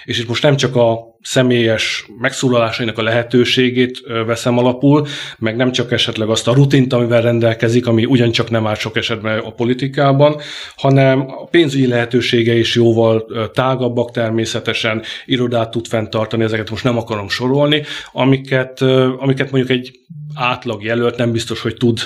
és 0.04 0.18
itt 0.18 0.28
most 0.28 0.42
nem 0.42 0.56
csak 0.56 0.76
a 0.76 1.16
személyes 1.22 2.06
megszólalásainak 2.18 2.98
a 2.98 3.02
lehetőségét 3.02 4.00
veszem 4.26 4.58
alapul, 4.58 5.06
meg 5.38 5.56
nem 5.56 5.72
csak 5.72 5.92
esetleg 5.92 6.28
azt 6.28 6.48
a 6.48 6.54
rutint, 6.54 6.92
amivel 6.92 7.22
rendelkezik, 7.22 7.86
ami 7.86 8.04
ugyancsak 8.04 8.50
nem 8.50 8.66
áll 8.66 8.74
sok 8.74 8.96
esetben 8.96 9.38
a 9.38 9.50
politikában, 9.50 10.36
hanem 10.76 11.20
a 11.20 11.44
pénzügyi 11.44 11.86
lehetősége 11.86 12.54
is 12.54 12.74
jóval 12.74 13.26
tágabbak 13.52 14.10
természetesen, 14.10 15.02
irodát 15.24 15.70
tud 15.70 15.86
fenntartani, 15.86 16.44
ezeket 16.44 16.70
most 16.70 16.84
nem 16.84 16.98
akarom 16.98 17.28
sorolni, 17.28 17.82
amiket, 18.12 18.80
amiket 19.18 19.50
mondjuk 19.50 19.78
egy 19.78 19.90
átlag 20.34 20.82
jelölt 20.82 21.16
nem 21.16 21.32
biztos, 21.32 21.60
hogy 21.60 21.76
tud 21.76 22.00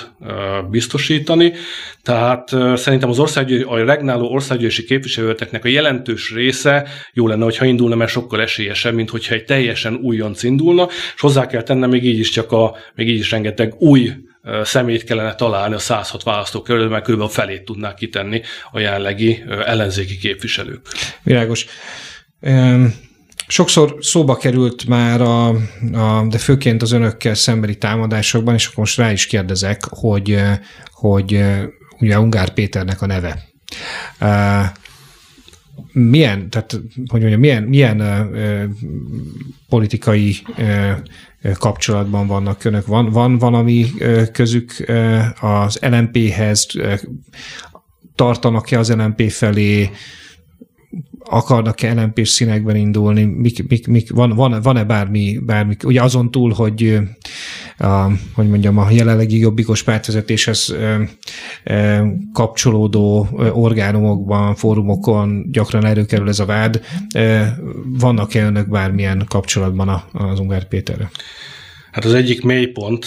biztosítani. 0.69 1.53
Tehát 2.01 2.49
szerintem 2.75 3.09
az 3.09 3.19
ország, 3.19 3.65
a 3.67 3.83
regnáló 3.83 4.31
országgyűlési 4.31 4.83
képviselőteknek 4.83 5.65
a 5.65 5.67
jelentős 5.67 6.33
része 6.33 6.87
jó 7.13 7.27
lenne, 7.27 7.43
hogyha 7.43 7.65
indulna, 7.65 7.95
mert 7.95 8.11
sokkal 8.11 8.41
esélyesebb, 8.41 8.93
mint 8.93 9.09
hogyha 9.09 9.33
egy 9.33 9.45
teljesen 9.45 9.93
újonc 9.93 10.43
indulna, 10.43 10.87
és 11.15 11.21
hozzá 11.21 11.45
kell 11.45 11.63
tennem, 11.63 11.89
még 11.89 12.05
így 12.05 12.19
is 12.19 12.29
csak 12.29 12.51
a, 12.51 12.75
még 12.95 13.09
így 13.09 13.19
is 13.19 13.31
rengeteg 13.31 13.73
új 13.77 14.11
szemét 14.63 15.03
kellene 15.03 15.35
találni 15.35 15.75
a 15.75 15.79
106 15.79 16.23
választókerületben, 16.23 16.91
mert 16.91 17.11
kb. 17.11 17.21
a 17.21 17.27
felét 17.27 17.65
tudnák 17.65 17.95
kitenni 17.95 18.41
a 18.71 18.79
jelenlegi 18.79 19.43
ellenzéki 19.65 20.17
képviselők. 20.17 20.81
Világos. 21.23 21.65
Sokszor 23.53 23.95
szóba 23.99 24.35
került 24.35 24.87
már, 24.87 25.21
a, 25.21 25.47
a, 25.93 26.25
de 26.29 26.37
főként 26.37 26.81
az 26.81 26.91
önökkel 26.91 27.33
szembeni 27.33 27.75
támadásokban, 27.75 28.53
és 28.53 28.65
akkor 28.65 28.77
most 28.77 28.97
rá 28.97 29.11
is 29.11 29.25
kérdezek, 29.25 29.83
hogy, 29.89 30.41
hogy 30.91 31.43
ugye 31.99 32.19
Ungár 32.19 32.53
Péternek 32.53 33.01
a 33.01 33.05
neve. 33.05 33.43
Milyen, 35.91 36.49
tehát, 36.49 36.71
hogy 37.07 37.19
mondjam, 37.19 37.39
milyen, 37.39 37.63
milyen 37.63 37.99
ö, 37.99 38.63
politikai 39.69 40.35
ö, 40.57 40.91
kapcsolatban 41.57 42.27
vannak 42.27 42.63
önök? 42.63 42.85
Van, 42.85 43.09
van 43.09 43.37
valami 43.37 43.85
közük 44.31 44.85
az 45.41 45.79
LMP-hez? 45.81 46.67
Tartanak-e 48.15 48.79
az 48.79 48.91
LMP 48.91 49.31
felé? 49.31 49.89
Akarnak-e 51.25 51.93
lmp 51.93 52.25
színekben 52.25 52.75
indulni, 52.75 53.23
mik, 53.23 53.67
mik, 53.67 53.87
mik, 53.87 54.11
van, 54.11 54.29
van, 54.29 54.61
van-e 54.61 54.83
bármi, 54.83 55.37
bármi, 55.37 55.75
ugye 55.83 56.01
azon 56.01 56.31
túl, 56.31 56.51
hogy 56.51 56.99
a, 57.77 58.07
hogy 58.33 58.49
mondjam, 58.49 58.77
a 58.77 58.91
jelenlegi 58.91 59.37
jobbikos 59.37 59.83
pártvezetéshez 59.83 60.75
kapcsolódó 62.33 63.27
orgánumokban, 63.53 64.55
fórumokon 64.55 65.51
gyakran 65.51 65.85
előkerül 65.85 66.27
ez 66.27 66.39
a 66.39 66.45
vád. 66.45 66.81
Vannak-e 67.85 68.45
önök 68.45 68.69
bármilyen 68.69 69.25
kapcsolatban 69.27 70.03
az 70.11 70.39
Ungár 70.39 70.67
Péterre? 70.67 71.09
Hát 71.91 72.05
az 72.05 72.13
egyik 72.13 72.43
mélypont 72.43 73.05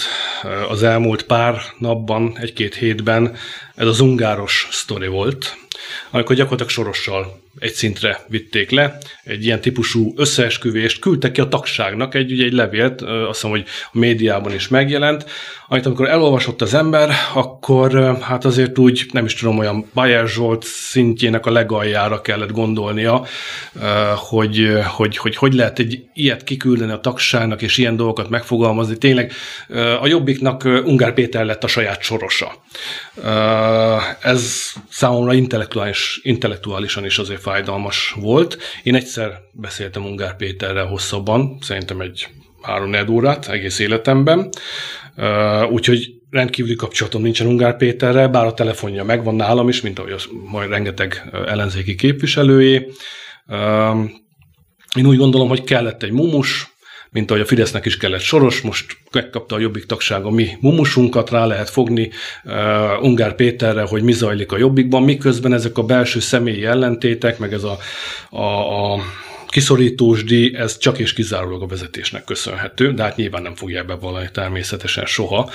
az 0.69 0.83
elmúlt 0.83 1.23
pár 1.23 1.61
napban, 1.77 2.37
egy-két 2.41 2.75
hétben 2.75 3.35
ez 3.75 3.87
az 3.87 3.99
ungáros 3.99 4.67
sztori 4.71 5.07
volt, 5.07 5.57
amikor 6.11 6.35
gyakorlatilag 6.35 6.71
sorossal 6.71 7.39
egy 7.59 7.73
szintre 7.73 8.25
vitték 8.27 8.69
le, 8.69 8.97
egy 9.23 9.45
ilyen 9.45 9.61
típusú 9.61 10.13
összeesküvést 10.15 10.99
küldtek 10.99 11.31
ki 11.31 11.41
a 11.41 11.47
tagságnak, 11.47 12.15
egy, 12.15 12.31
ugye 12.31 12.45
egy 12.45 12.53
levélt, 12.53 13.01
azt 13.01 13.27
hiszem, 13.31 13.49
hogy 13.49 13.65
a 13.91 13.97
médiában 13.97 14.53
is 14.53 14.67
megjelent, 14.67 15.25
amit 15.69 15.85
amikor 15.85 16.09
elolvasott 16.09 16.61
az 16.61 16.73
ember, 16.73 17.09
akkor 17.33 18.17
hát 18.21 18.45
azért 18.45 18.77
úgy, 18.77 19.05
nem 19.11 19.25
is 19.25 19.33
tudom, 19.33 19.57
olyan 19.57 19.89
Bayer 19.93 20.27
Zsolt 20.27 20.63
szintjének 20.63 21.45
a 21.45 21.51
legaljára 21.51 22.21
kellett 22.21 22.51
gondolnia, 22.51 23.25
hogy 24.15 24.81
hogy, 24.83 25.17
hogy 25.17 25.35
hogy 25.35 25.53
lehet 25.53 25.79
egy 25.79 26.03
ilyet 26.13 26.43
kiküldeni 26.43 26.91
a 26.91 26.99
tagságnak, 26.99 27.61
és 27.61 27.77
ilyen 27.77 27.95
dolgokat 27.95 28.29
megfogalmazni. 28.29 28.97
Tényleg 28.97 29.31
a 30.01 30.07
Jobbiknak 30.07 30.63
Ungár 30.63 31.13
Péter 31.13 31.45
lett 31.45 31.63
a 31.63 31.67
saját 31.67 32.01
sorosa. 32.01 32.51
Ez 34.21 34.71
számomra 34.89 35.33
intellektuális, 35.33 36.19
intellektuálisan 36.23 37.05
is 37.05 37.17
azért 37.17 37.41
fájdalmas 37.47 38.15
volt. 38.19 38.57
Én 38.83 38.95
egyszer 38.95 39.39
beszéltem 39.53 40.05
Ungár 40.05 40.35
Péterrel 40.35 40.85
hosszabban, 40.85 41.57
szerintem 41.61 42.01
egy 42.01 42.27
három 42.61 43.09
órát 43.09 43.49
egész 43.49 43.79
életemben, 43.79 44.49
úgyhogy 45.69 46.13
rendkívüli 46.29 46.75
kapcsolatom 46.75 47.21
nincsen 47.21 47.47
Ungár 47.47 47.77
Péterrel, 47.77 48.27
bár 48.27 48.45
a 48.45 48.53
telefonja 48.53 49.03
megvan 49.03 49.35
nálam 49.35 49.69
is, 49.69 49.81
mint 49.81 49.99
ahogy 49.99 50.11
az 50.11 50.27
majd 50.49 50.69
rengeteg 50.69 51.29
ellenzéki 51.45 51.95
képviselőjé. 51.95 52.87
Én 54.95 55.05
úgy 55.05 55.17
gondolom, 55.17 55.47
hogy 55.47 55.63
kellett 55.63 56.03
egy 56.03 56.11
mumus, 56.11 56.76
mint 57.11 57.29
ahogy 57.29 57.41
a 57.41 57.45
Fidesznek 57.45 57.85
is 57.85 57.97
kellett 57.97 58.21
soros, 58.21 58.61
most 58.61 58.97
megkapta 59.11 59.55
a 59.55 59.59
Jobbik 59.59 59.85
tagsága 59.85 60.29
mi 60.29 60.49
mumusunkat, 60.59 61.29
rá 61.29 61.45
lehet 61.45 61.69
fogni 61.69 62.09
uh, 62.43 63.03
Ungár 63.03 63.35
Péterre, 63.35 63.81
hogy 63.81 64.03
mi 64.03 64.11
zajlik 64.11 64.51
a 64.51 64.57
Jobbikban, 64.57 65.03
miközben 65.03 65.53
ezek 65.53 65.77
a 65.77 65.83
belső 65.83 66.19
személyi 66.19 66.65
ellentétek, 66.65 67.39
meg 67.39 67.53
ez 67.53 67.63
a, 67.63 67.77
a, 68.29 68.93
a 68.93 68.99
kiszorítós 69.57 70.23
ez 70.53 70.77
csak 70.77 70.99
és 70.99 71.13
kizárólag 71.13 71.61
a 71.61 71.65
vezetésnek 71.65 72.23
köszönhető, 72.23 72.93
de 72.93 73.03
hát 73.03 73.15
nyilván 73.15 73.41
nem 73.41 73.55
fogja 73.55 73.83
bevallani 73.83 74.29
természetesen 74.33 75.05
soha, 75.05 75.49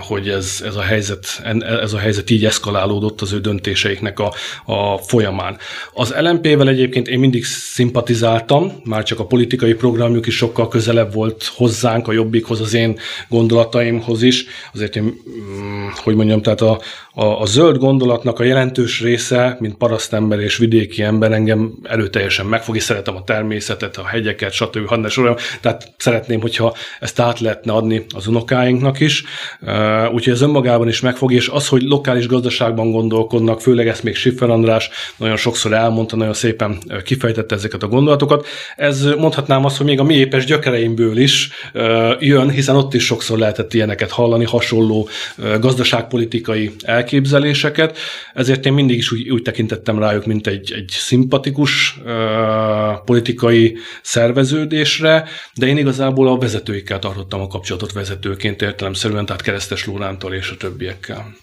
hogy 0.00 0.28
ez, 0.28 0.62
ez, 0.64 0.76
a 0.76 0.80
helyzet, 0.80 1.42
ez 1.82 1.92
a 1.92 1.98
helyzet 1.98 2.30
így 2.30 2.44
eszkalálódott 2.44 3.20
az 3.20 3.32
ő 3.32 3.40
döntéseiknek 3.40 4.18
a, 4.18 4.32
a 4.64 4.96
folyamán. 4.96 5.56
Az 5.92 6.14
LMP-vel 6.20 6.68
egyébként 6.68 7.08
én 7.08 7.18
mindig 7.18 7.44
szimpatizáltam, 7.44 8.72
már 8.84 9.02
csak 9.02 9.18
a 9.18 9.26
politikai 9.26 9.74
programjuk 9.74 10.26
is 10.26 10.36
sokkal 10.36 10.68
közelebb 10.68 11.12
volt 11.12 11.44
hozzánk, 11.44 12.08
a 12.08 12.12
jobbikhoz, 12.12 12.60
az 12.60 12.74
én 12.74 12.98
gondolataimhoz 13.28 14.22
is. 14.22 14.44
Azért 14.72 14.96
én, 14.96 15.02
mm, 15.04 15.86
hogy 15.94 16.14
mondjam, 16.14 16.42
tehát 16.42 16.60
a, 16.60 16.80
a, 17.18 17.40
a 17.40 17.46
zöld 17.46 17.78
gondolatnak 17.78 18.38
a 18.38 18.44
jelentős 18.44 19.00
része, 19.00 19.56
mint 19.60 19.76
parasztember 19.76 20.38
és 20.38 20.56
vidéki 20.56 21.02
ember 21.02 21.32
engem 21.32 21.72
erőteljesen 21.82 22.46
megfog, 22.46 22.76
és 22.76 22.82
szeretem 22.82 23.16
a 23.16 23.24
természetet, 23.24 23.96
a 23.96 24.06
hegyeket, 24.06 24.52
stb. 24.52 25.08
Sorolom. 25.08 25.36
Tehát 25.60 25.92
szeretném, 25.96 26.40
hogyha 26.40 26.74
ezt 27.00 27.20
át 27.20 27.40
lehetne 27.40 27.72
adni 27.72 28.04
az 28.14 28.26
unokáinknak 28.26 29.00
is. 29.00 29.24
Úgyhogy 30.12 30.32
ez 30.32 30.40
önmagában 30.40 30.88
is 30.88 31.00
megfog, 31.00 31.32
és 31.32 31.48
az, 31.48 31.68
hogy 31.68 31.82
lokális 31.82 32.26
gazdaságban 32.26 32.90
gondolkodnak, 32.90 33.60
főleg 33.60 33.88
ezt 33.88 34.02
még 34.02 34.14
Siffer 34.14 34.50
András 34.50 34.90
nagyon 35.16 35.36
sokszor 35.36 35.72
elmondta, 35.72 36.16
nagyon 36.16 36.34
szépen 36.34 36.78
kifejtette 37.04 37.54
ezeket 37.54 37.82
a 37.82 37.88
gondolatokat. 37.88 38.46
Ez 38.76 39.04
mondhatnám 39.04 39.64
azt, 39.64 39.76
hogy 39.76 39.86
még 39.86 40.00
a 40.00 40.04
mi 40.04 40.14
épes 40.14 40.44
gyökereimből 40.44 41.16
is 41.16 41.48
jön, 42.18 42.50
hiszen 42.50 42.76
ott 42.76 42.94
is 42.94 43.04
sokszor 43.04 43.38
lehetett 43.38 43.74
ilyeneket 43.74 44.10
hallani, 44.10 44.44
hasonló 44.44 45.08
gazdaságpolitikai 45.60 46.70
elképzeléseket, 46.82 47.06
ezért 48.34 48.66
én 48.66 48.72
mindig 48.72 48.96
is 48.96 49.12
úgy, 49.12 49.30
úgy 49.30 49.42
tekintettem 49.42 49.98
rájuk, 49.98 50.26
mint 50.26 50.46
egy, 50.46 50.72
egy 50.72 50.88
szimpatikus 50.88 52.00
politikai 53.04 53.76
szerveződésre, 54.02 55.28
de 55.54 55.66
én 55.66 55.76
igazából 55.76 56.28
a 56.28 56.38
vezetőikkel 56.38 56.98
tartottam 56.98 57.40
a 57.40 57.46
kapcsolatot 57.46 57.92
vezetőként 57.92 58.62
értelemszerűen, 58.62 59.26
tehát 59.26 59.42
Keresztes 59.42 59.86
Lórántól 59.86 60.34
és 60.34 60.50
a 60.50 60.56
többiekkel. 60.56 61.36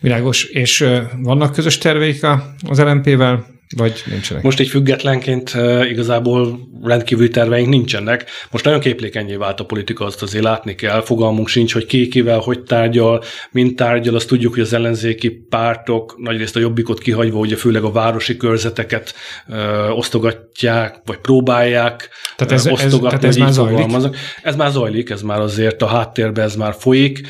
Világos. 0.00 0.44
És 0.44 0.88
vannak 1.22 1.52
közös 1.52 1.78
terveik 1.78 2.26
az 2.68 2.80
LMP-vel? 2.80 3.55
Vagy 3.76 4.02
nincsenek? 4.06 4.42
Most 4.42 4.60
egy 4.60 4.68
függetlenként 4.68 5.56
igazából 5.90 6.58
rendkívüli 6.82 7.28
terveink 7.28 7.68
nincsenek. 7.68 8.24
Most 8.50 8.64
nagyon 8.64 8.80
képlékenyé 8.80 9.34
vált 9.34 9.60
a 9.60 9.64
politika, 9.64 10.04
azt 10.04 10.22
azért 10.22 10.44
látni 10.44 10.74
kell. 10.74 11.02
Fogalmunk 11.02 11.48
sincs, 11.48 11.72
hogy 11.72 11.86
ki 11.86 12.08
kivel, 12.08 12.38
hogy 12.38 12.62
tárgyal, 12.62 13.22
mint 13.50 13.76
tárgyal. 13.76 14.14
Azt 14.14 14.28
tudjuk, 14.28 14.52
hogy 14.52 14.62
az 14.62 14.72
ellenzéki 14.72 15.30
pártok 15.30 16.14
nagyrészt 16.18 16.56
a 16.56 16.60
jobbikot 16.60 16.98
kihagyva, 16.98 17.38
ugye 17.38 17.56
főleg 17.56 17.82
a 17.82 17.90
városi 17.90 18.36
körzeteket 18.36 19.14
ö, 19.48 19.88
osztogatják, 19.88 21.00
vagy 21.04 21.18
próbálják 21.18 22.08
tehát 22.36 22.52
ez, 22.52 22.66
osztogatni, 22.66 23.06
ez, 23.06 23.10
tehát 23.10 23.24
ez 23.24 23.36
már 23.36 23.52
zajlik? 23.52 24.12
Ez 24.42 24.56
már 24.56 24.70
zajlik, 24.70 25.10
ez 25.10 25.22
már 25.22 25.40
azért 25.40 25.82
a 25.82 25.86
háttérben 25.86 26.44
ez 26.44 26.56
már 26.56 26.74
folyik, 26.78 27.20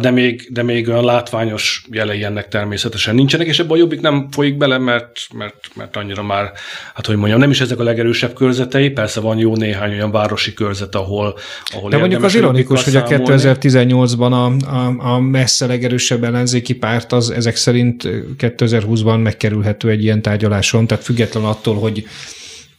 de 0.00 0.10
még, 0.10 0.48
de 0.52 0.62
még 0.62 0.88
olyan 0.88 1.04
látványos 1.04 1.84
jelei 1.90 2.24
ennek 2.24 2.48
természetesen 2.48 3.14
nincsenek, 3.14 3.46
és 3.46 3.58
ebben 3.58 3.72
a 3.72 3.76
jobbik 3.76 4.00
nem 4.00 4.28
folyik 4.30 4.56
bele, 4.56 4.78
mert, 4.78 5.12
mert 5.34 5.59
mert 5.74 5.96
annyira 5.96 6.22
már, 6.22 6.52
hát 6.94 7.06
hogy 7.06 7.16
mondjam, 7.16 7.38
nem 7.40 7.50
is 7.50 7.60
ezek 7.60 7.78
a 7.78 7.82
legerősebb 7.82 8.34
körzetei, 8.34 8.90
persze 8.90 9.20
van 9.20 9.38
jó 9.38 9.56
néhány 9.56 9.92
olyan 9.92 10.10
városi 10.10 10.54
körzet, 10.54 10.94
ahol, 10.94 11.38
ahol 11.64 11.90
De 11.90 11.98
mondjuk 11.98 12.22
az 12.22 12.34
ironikus, 12.34 12.84
hogy 12.84 12.96
a 12.96 13.02
2018-ban 13.02 14.30
a, 14.30 14.66
a, 14.76 15.12
a 15.14 15.20
messze 15.20 15.66
legerősebb 15.66 16.24
ellenzéki 16.24 16.74
párt 16.74 17.12
az 17.12 17.30
ezek 17.30 17.56
szerint 17.56 18.02
2020-ban 18.38 19.22
megkerülhető 19.22 19.88
egy 19.88 20.02
ilyen 20.02 20.22
tárgyaláson, 20.22 20.86
tehát 20.86 21.04
független 21.04 21.44
attól, 21.44 21.78
hogy 21.78 22.04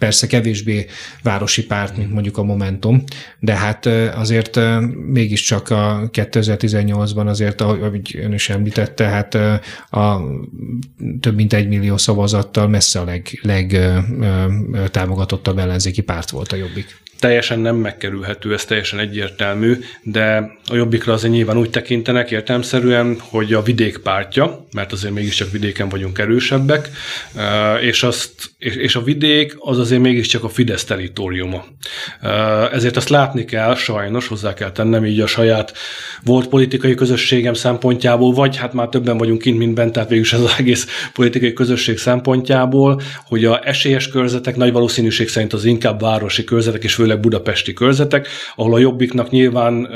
persze 0.02 0.28
kevésbé 0.28 0.86
városi 1.24 1.66
párt, 1.66 1.98
mint 1.98 2.12
mondjuk 2.14 2.38
a 2.38 2.44
Momentum, 2.44 3.04
de 3.40 3.56
hát 3.56 3.86
azért 4.16 4.60
mégiscsak 5.08 5.70
a 5.70 6.10
2018-ban 6.14 7.28
azért, 7.28 7.62
ahogy 7.62 8.20
ön 8.22 8.34
is 8.34 8.50
említette, 8.50 9.06
hát 9.06 9.36
a 9.90 10.22
több 11.20 11.36
mint 11.36 11.54
egy 11.54 11.68
millió 11.68 11.98
szavazattal 11.98 12.68
messze 12.68 13.00
a 13.00 13.04
leg, 13.04 13.40
leg 13.42 13.80
támogatottabb 14.92 15.58
ellenzéki 15.58 16.02
párt 16.02 16.30
volt 16.30 16.52
a 16.52 16.56
Jobbik 16.56 17.01
teljesen 17.22 17.60
nem 17.60 17.76
megkerülhető, 17.76 18.54
ez 18.54 18.66
teljesen 18.66 19.00
egyértelmű, 19.00 19.78
de 20.04 20.52
a 20.66 20.76
jobbikra 20.76 21.14
azért 21.14 21.34
nyilván 21.34 21.58
úgy 21.58 21.70
tekintenek 21.70 22.32
értelmszerűen, 22.32 23.18
hogy 23.20 23.54
a 23.54 23.62
vidék 23.62 23.98
pártja, 23.98 24.66
mert 24.74 24.92
azért 24.92 25.14
mégiscsak 25.14 25.52
vidéken 25.52 25.90
vagyunk 25.90 26.18
erősebbek, 26.18 26.90
és, 27.82 28.04
azt, 28.04 28.32
és 28.58 28.96
a 28.96 29.04
vidék 29.04 29.56
az 29.60 29.80
azért 29.80 30.02
mégiscsak 30.02 30.44
a 30.44 30.50
Fidesz 30.50 30.84
teritoriuma. 30.84 31.66
Ezért 32.72 32.98
azt 32.98 33.10
látni 33.10 33.46
kell, 33.46 33.76
sajnos 33.76 34.28
hozzá 34.28 34.54
kell 34.54 34.72
tennem 34.72 35.06
így 35.06 35.20
a 35.20 35.28
saját 35.28 35.74
volt 36.24 36.48
politikai 36.48 36.96
közösségem 36.96 37.54
szempontjából, 37.54 38.34
vagy 38.34 38.58
hát 38.58 38.74
már 38.74 38.88
többen 38.88 39.18
vagyunk 39.18 39.42
kint, 39.42 39.58
mint 39.58 39.74
bent, 39.74 39.92
tehát 39.92 40.10
végülis 40.10 40.34
ez 40.34 40.40
az 40.40 40.56
egész 40.58 41.10
politikai 41.14 41.54
közösség 41.54 41.98
szempontjából, 41.98 43.02
hogy 43.26 43.46
a 43.46 43.68
esélyes 43.68 44.08
körzetek 44.08 44.56
nagy 44.56 44.72
valószínűség 44.72 45.30
szerint 45.30 45.54
az 45.54 45.66
inkább 45.66 46.02
városi 46.02 46.44
körzetek, 46.44 46.84
és 46.84 46.94
főleg 46.94 47.11
főleg 47.12 47.30
budapesti 47.30 47.74
körzetek, 47.74 48.28
ahol 48.56 48.74
a 48.74 48.80
jobbiknak 48.80 49.30
nyilván 49.30 49.90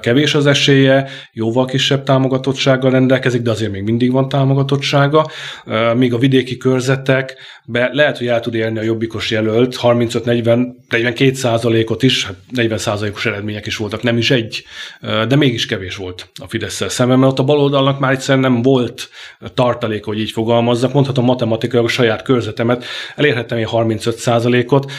kevés 0.00 0.34
az 0.34 0.46
esélye, 0.46 1.08
jóval 1.32 1.64
kisebb 1.64 2.02
támogatottsággal 2.02 2.90
rendelkezik, 2.90 3.42
de 3.42 3.50
azért 3.50 3.72
még 3.72 3.82
mindig 3.82 4.12
van 4.12 4.28
támogatottsága, 4.28 5.30
míg 5.94 6.14
a 6.14 6.18
vidéki 6.18 6.56
körzetekbe 6.56 7.90
lehet, 7.92 8.18
hogy 8.18 8.26
el 8.26 8.40
tud 8.40 8.54
érni 8.54 8.78
a 8.78 8.82
jobbikos 8.82 9.30
jelölt 9.30 9.78
35-40-42 9.82 11.32
százalékot 11.32 12.02
is, 12.02 12.28
40 12.50 12.70
hát 12.70 12.80
százalékos 12.80 13.26
eredmények 13.26 13.66
is 13.66 13.76
voltak, 13.76 14.02
nem 14.02 14.16
is 14.16 14.30
egy, 14.30 14.64
de 15.00 15.36
mégis 15.36 15.66
kevés 15.66 15.96
volt 15.96 16.28
a 16.42 16.48
fidesz 16.48 16.84
szemben, 16.88 17.18
mert 17.18 17.32
ott 17.32 17.38
a 17.38 17.44
baloldalnak 17.44 17.98
már 17.98 18.12
egyszerűen 18.12 18.52
nem 18.52 18.62
volt 18.62 19.08
tartalék, 19.54 20.04
hogy 20.04 20.20
így 20.20 20.30
fogalmazzak. 20.30 20.92
Mondhatom 20.92 21.24
matematikailag 21.24 21.88
a 21.88 21.92
saját 21.92 22.22
körzetemet, 22.22 22.84
elérhettem 23.16 23.58
én 23.58 23.66
35 23.66 24.16
százalékot, 24.16 24.92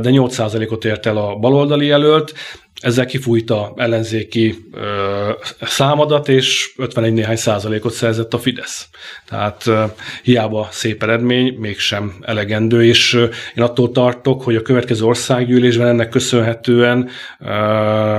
de 0.00 0.10
8 0.10 0.34
százalékot 0.34 0.84
ért 0.92 1.06
el 1.06 1.16
a 1.16 1.36
baloldali 1.36 1.86
jelölt, 1.86 2.34
ezzel 2.82 3.06
kifújta 3.06 3.72
ellenzéki 3.76 4.54
ö, 4.72 5.30
számadat, 5.60 6.28
és 6.28 6.72
51 6.76 7.12
néhány 7.12 7.36
százalékot 7.36 7.92
szerzett 7.92 8.34
a 8.34 8.38
Fidesz. 8.38 8.88
Tehát 9.28 9.66
ö, 9.66 9.84
hiába 10.22 10.68
szép 10.70 11.02
eredmény, 11.02 11.56
mégsem 11.58 12.14
elegendő, 12.20 12.84
és 12.84 13.14
ö, 13.14 13.24
én 13.54 13.62
attól 13.62 13.90
tartok, 13.90 14.42
hogy 14.42 14.56
a 14.56 14.62
következő 14.62 15.04
országgyűlésben 15.04 15.86
ennek 15.86 16.08
köszönhetően 16.08 17.08
ö, 17.40 17.46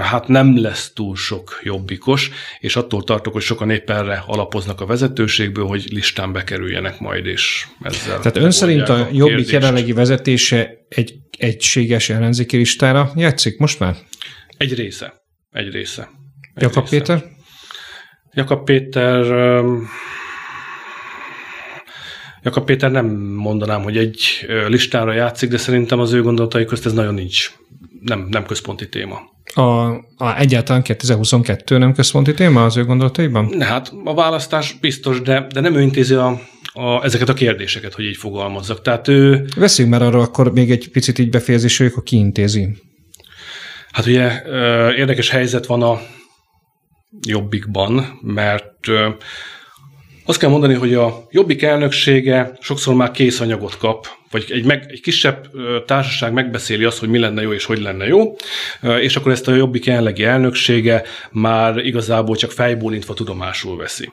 hát 0.02 0.28
nem 0.28 0.62
lesz 0.62 0.92
túl 0.94 1.16
sok 1.16 1.60
jobbikos, 1.64 2.32
és 2.60 2.76
attól 2.76 3.04
tartok, 3.04 3.34
hogy 3.34 3.42
sokan 3.42 3.70
épp 3.70 3.90
erre 3.90 4.24
alapoznak 4.28 4.82
a 4.82 4.86
vezetőségből, 4.86 5.66
hogy 5.66 5.86
listán 5.92 6.32
bekerüljenek 6.32 7.00
majd, 7.00 7.26
és 7.26 7.66
ezzel... 7.82 8.20
Tehát 8.20 8.38
ön 8.38 8.52
szerint 8.52 8.90
a 8.90 9.08
jobbik 9.12 9.50
jelenlegi 9.50 9.94
vezetése 9.94 10.86
egy 10.90 11.14
egységes 11.43 12.10
ellenzéki 12.10 12.58
listára 12.58 13.12
játszik 13.15 13.58
most 13.60 13.79
már? 13.79 13.95
Egy 14.58 14.73
része. 14.73 15.13
Egy 15.51 15.71
része. 15.71 16.10
Egy 16.53 16.63
Jakab 16.63 16.89
része. 16.89 16.97
Péter? 16.97 17.23
Jakab 18.34 18.63
Péter 18.63 19.25
Jakab 22.43 22.65
Péter 22.65 22.91
nem 22.91 23.06
mondanám, 23.17 23.82
hogy 23.84 23.97
egy 23.97 24.45
listára 24.67 25.13
játszik, 25.13 25.49
de 25.49 25.58
szerintem 25.58 25.99
az 25.99 26.13
ő 26.13 26.21
gondolatai 26.21 26.65
közt 26.65 26.86
ez 26.86 26.93
nagyon 26.93 27.13
nincs. 27.13 27.51
Nem, 28.01 28.27
nem 28.29 28.45
központi 28.45 28.89
téma. 28.89 29.21
A, 29.53 29.62
a 30.17 30.38
egyáltalán 30.38 30.82
2022 30.82 31.77
nem 31.77 31.93
központi 31.93 32.34
téma 32.34 32.65
az 32.65 32.77
ő 32.77 32.86
gondolataiban? 32.86 33.62
Hát 33.62 33.93
a 34.03 34.13
választás 34.13 34.77
biztos, 34.82 35.21
de, 35.21 35.47
de 35.53 35.60
nem 35.60 35.75
ő 35.75 35.82
intézi 35.82 36.13
a, 36.13 36.39
a, 36.74 37.04
ezeket 37.04 37.30
a 37.30 37.34
kérdéseket, 37.34 37.94
hogy 37.94 38.06
így 38.06 38.18
fogalmazzak. 38.18 38.82
Tehát 38.82 39.08
ő... 39.08 39.46
Veszünk 39.56 39.90
már 39.90 40.02
arra 40.02 40.22
akkor 40.22 40.52
még 40.52 40.72
egy 40.72 40.90
picit 40.90 41.20
így 41.20 41.30
befejezésről, 41.30 41.88
akkor 41.88 42.04
ki 42.04 42.16
intézi. 42.16 42.78
Hát 43.92 44.06
ugye 44.06 44.42
érdekes 44.96 45.30
helyzet 45.30 45.66
van 45.66 45.82
a 45.82 46.02
Jobbikban, 47.28 48.20
mert 48.22 48.88
azt 50.26 50.40
kell 50.40 50.50
mondani, 50.50 50.74
hogy 50.74 50.94
a 50.94 51.28
Jobbik 51.32 51.62
elnöksége 51.62 52.58
sokszor 52.60 52.96
már 52.96 53.12
készanyagot 53.12 53.78
kap 53.78 54.08
vagy 54.34 54.46
egy, 54.50 54.65
meg, 54.65 54.86
egy 54.89 55.02
kisebb 55.02 55.50
társaság 55.86 56.34
megbeszéli 56.34 56.84
azt, 56.84 57.00
hogy 57.00 57.10
mi 57.10 57.17
lenne 57.17 57.41
jó 57.41 57.54
és 57.54 57.65
hogy 57.65 57.82
lenne 57.82 58.06
jó, 58.06 58.36
és 59.00 59.15
akkor 59.15 59.32
ezt 59.32 59.48
a 59.48 59.56
Jobbik 59.56 59.86
jelenlegi 59.86 60.24
elnöksége 60.24 61.04
már 61.32 61.78
igazából 61.78 62.36
csak 62.36 62.52
fejbólintva 62.52 63.13
tudomásul 63.13 63.78
veszi. 63.78 64.12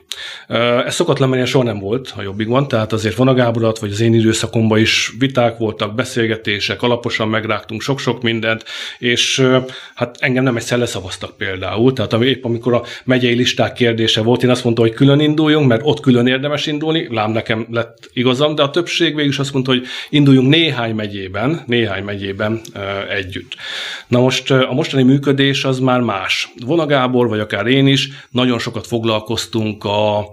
Ez 0.85 0.95
szokatlan, 0.95 1.29
mert 1.29 1.47
soha 1.47 1.63
nem 1.63 1.79
volt 1.79 2.13
a 2.17 2.21
Jobbikban, 2.21 2.67
tehát 2.67 2.93
azért 2.93 3.15
van 3.15 3.27
a 3.27 3.33
Gáborat, 3.33 3.79
vagy 3.79 3.91
az 3.91 3.99
én 3.99 4.13
időszakomban 4.13 4.79
is 4.79 5.13
viták 5.19 5.57
voltak, 5.57 5.95
beszélgetések, 5.95 6.81
alaposan 6.81 7.27
megrágtunk 7.27 7.81
sok-sok 7.81 8.21
mindent, 8.21 8.63
és 8.99 9.47
hát 9.95 10.17
engem 10.19 10.43
nem 10.43 10.55
egyszer 10.55 10.77
leszavaztak 10.77 11.37
például, 11.37 11.93
tehát 11.93 12.13
épp 12.23 12.45
amikor 12.45 12.73
a 12.73 12.83
megyei 13.03 13.33
listák 13.33 13.73
kérdése 13.73 14.21
volt, 14.21 14.43
én 14.43 14.49
azt 14.49 14.63
mondtam, 14.63 14.85
hogy 14.85 14.95
külön 14.95 15.19
induljunk, 15.19 15.67
mert 15.67 15.81
ott 15.83 15.99
külön 15.99 16.27
érdemes 16.27 16.65
indulni, 16.65 17.07
lám 17.09 17.31
nekem 17.31 17.67
lett 17.71 18.09
igazam, 18.13 18.55
de 18.55 18.61
a 18.61 18.69
többség 18.69 19.15
végül 19.15 19.31
is 19.31 19.39
azt 19.39 19.53
mondta, 19.53 19.71
hogy 19.71 19.85
induljunk 20.11 20.49
néhány 20.49 20.95
megyében, 20.95 21.63
néhány 21.65 22.03
megyében 22.03 22.61
együtt. 23.09 23.55
Na 24.07 24.19
most 24.19 24.51
a 24.51 24.73
mostani 24.73 25.03
működés 25.03 25.63
az 25.63 25.79
már 25.79 25.99
más. 25.99 26.53
Vona 26.65 26.85
Gábor, 26.85 27.27
vagy 27.27 27.39
akár 27.39 27.65
én 27.65 27.87
is 27.87 28.09
nagyon 28.29 28.59
sokat 28.59 28.87
foglalkoztunk 28.87 29.83
a 29.83 30.29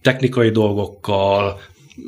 technikai 0.00 0.50
dolgokkal, 0.50 1.60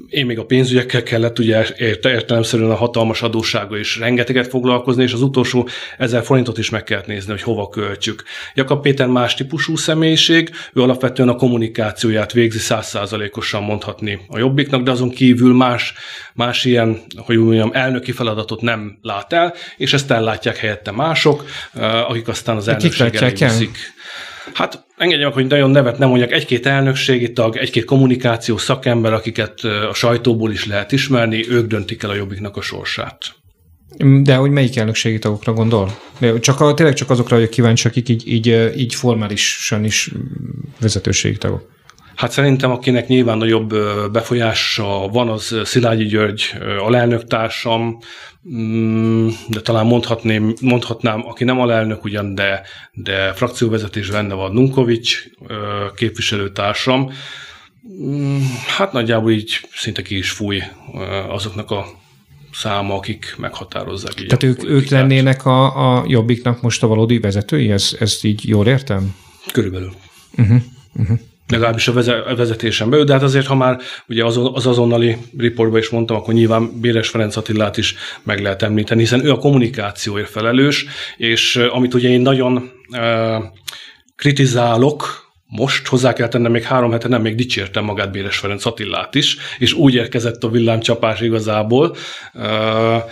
én 0.09 0.27
még 0.27 0.39
a 0.39 0.45
pénzügyekkel 0.45 1.03
kellett 1.03 1.39
ugye 1.39 1.67
értelemszerűen 1.79 2.71
a 2.71 2.75
hatalmas 2.75 3.23
adóssága 3.23 3.79
is 3.79 3.99
rengeteget 3.99 4.47
foglalkozni, 4.47 5.03
és 5.03 5.13
az 5.13 5.23
utolsó 5.23 5.69
ezer 5.99 6.25
forintot 6.25 6.59
is 6.59 6.71
meg 6.71 6.85
kellett 6.85 7.07
nézni, 7.07 7.31
hogy 7.31 7.43
hova 7.43 7.69
költjük. 7.69 8.23
Jakab 8.55 8.83
Péter 8.83 9.07
más 9.07 9.35
típusú 9.35 9.77
személyiség, 9.77 10.51
ő 10.73 10.83
alapvetően 10.83 11.29
a 11.29 11.37
kommunikációját 11.37 12.33
végzi 12.33 12.59
százszázalékosan 12.59 13.63
mondhatni 13.63 14.21
a 14.29 14.39
jobbiknak, 14.39 14.83
de 14.83 14.91
azon 14.91 15.11
kívül 15.11 15.55
más, 15.55 15.95
más 16.35 16.65
ilyen, 16.65 17.01
hogy 17.17 17.37
mondjam, 17.37 17.71
elnöki 17.73 18.13
feladatot 18.13 18.61
nem 18.61 18.99
lát 19.03 19.33
el, 19.33 19.55
és 19.77 19.93
ezt 19.93 20.11
ellátják 20.11 20.57
helyette 20.57 20.91
mások, 20.91 21.45
eh, 21.73 22.11
akik 22.11 22.29
aztán 22.29 22.57
az 22.57 22.69
elnökség 22.69 23.15
elé 23.15 23.33
viszik. 23.33 23.77
Hát 24.53 24.84
engedjem 24.97 25.27
meg, 25.27 25.35
hogy 25.35 25.47
nagyon 25.47 25.71
nevet 25.71 25.99
nem 25.99 26.09
mondjak, 26.09 26.33
egy-két 26.33 26.67
elnökségi 26.67 27.33
tag, 27.33 27.57
egy-két 27.57 27.85
kommunikációs 27.85 28.63
szakember, 28.63 29.13
akiket 29.13 29.61
a 29.91 29.95
sajtóból 29.95 30.51
is 30.51 30.67
lehet 30.67 30.93
ismerni, 30.93 31.51
ők 31.51 31.67
döntik 31.67 32.03
el 32.03 32.11
a 32.11 32.15
jobbiknak 32.15 32.57
a 32.57 32.61
sorsát. 32.61 33.35
De 34.23 34.35
hogy 34.35 34.51
melyik 34.51 34.77
elnökségi 34.77 35.19
tagokra 35.19 35.53
gondol? 35.53 35.99
Csak 36.41 36.61
a, 36.61 36.75
tényleg 36.75 36.95
csak 36.95 37.11
azokra 37.11 37.37
vagyok 37.37 37.51
kíváncsi, 37.51 37.89
akik 37.89 38.09
így, 38.09 38.29
így, 38.29 38.73
így 38.77 38.95
formálisan 38.95 39.85
is 39.85 40.11
vezetőségi 40.81 41.37
tagok. 41.37 41.74
Hát 42.17 42.31
szerintem, 42.31 42.71
akinek 42.71 43.09
nyilván 43.09 43.39
nagyobb 43.39 43.75
befolyása 44.13 45.09
van, 45.09 45.29
az 45.29 45.57
Szilágyi 45.65 46.05
György 46.05 46.55
alelnöktársam, 46.79 47.99
mm, 48.55 49.29
de 49.49 49.61
talán 49.61 49.87
mondhatném, 49.87 50.55
mondhatnám, 50.61 51.27
aki 51.27 51.45
nem 51.45 51.61
alelnök 51.61 52.05
ugyan, 52.05 52.35
de, 52.35 52.63
de 52.93 53.33
frakcióvezetés 53.33 54.11
benne 54.11 54.35
van 54.35 54.53
Nunkovics 54.53 55.25
képviselőtársam. 55.95 57.11
Mm, 58.03 58.39
hát 58.77 58.93
nagyjából 58.93 59.31
így 59.31 59.61
szinte 59.73 60.03
ki 60.03 60.17
is 60.17 60.31
fúj 60.31 60.63
azoknak 61.29 61.71
a 61.71 61.87
száma, 62.53 62.95
akik 62.95 63.35
meghatározzák. 63.39 64.15
Tehát 64.15 64.43
ők, 64.43 64.65
ők 64.65 64.89
lennének 64.89 65.47
a, 65.47 65.97
a 65.97 66.05
Jobbiknak 66.07 66.63
most 66.63 66.83
a 66.83 66.87
valódi 66.87 67.19
vezetői? 67.19 67.71
Ez, 67.71 67.97
ezt 67.99 68.25
így 68.25 68.49
jól 68.49 68.67
értem? 68.67 69.17
Körülbelül. 69.53 69.93
Uh-huh, 70.37 70.61
uh-huh 70.95 71.19
legalábbis 71.49 71.89
a 71.89 71.93
vezetésen 72.37 72.91
belül, 72.91 73.05
de 73.05 73.13
hát 73.13 73.23
azért, 73.23 73.47
ha 73.47 73.55
már 73.55 73.81
ugye 74.07 74.25
az, 74.25 74.41
az 74.53 74.67
azonnali 74.67 75.17
riportban 75.39 75.81
is 75.81 75.89
mondtam, 75.89 76.17
akkor 76.17 76.35
nyilván 76.35 76.81
Béres 76.81 77.09
Ferenc 77.09 77.37
Attilát 77.37 77.77
is 77.77 77.95
meg 78.23 78.41
lehet 78.41 78.63
említeni, 78.63 79.01
hiszen 79.01 79.25
ő 79.25 79.31
a 79.31 79.39
kommunikációért 79.39 80.31
felelős, 80.31 80.87
és 81.17 81.57
amit 81.57 81.95
ugye 81.95 82.09
én 82.09 82.21
nagyon 82.21 82.71
uh, 82.91 83.45
kritizálok, 84.17 85.23
most 85.47 85.87
hozzá 85.87 86.13
kell 86.13 86.29
tennem, 86.29 86.53
még 86.53 86.63
három 86.63 86.91
hete 86.91 87.09
nem, 87.09 87.23
még 87.23 87.35
dicsértem 87.35 87.85
magát 87.85 88.11
Béres 88.11 88.39
Ferenc 88.39 88.67
Attilát 88.67 89.15
is, 89.15 89.37
és 89.59 89.73
úgy 89.73 89.95
érkezett 89.95 90.45
a 90.45 90.49
villámcsapás 90.49 91.21
igazából, 91.21 91.97
uh, 92.35 93.03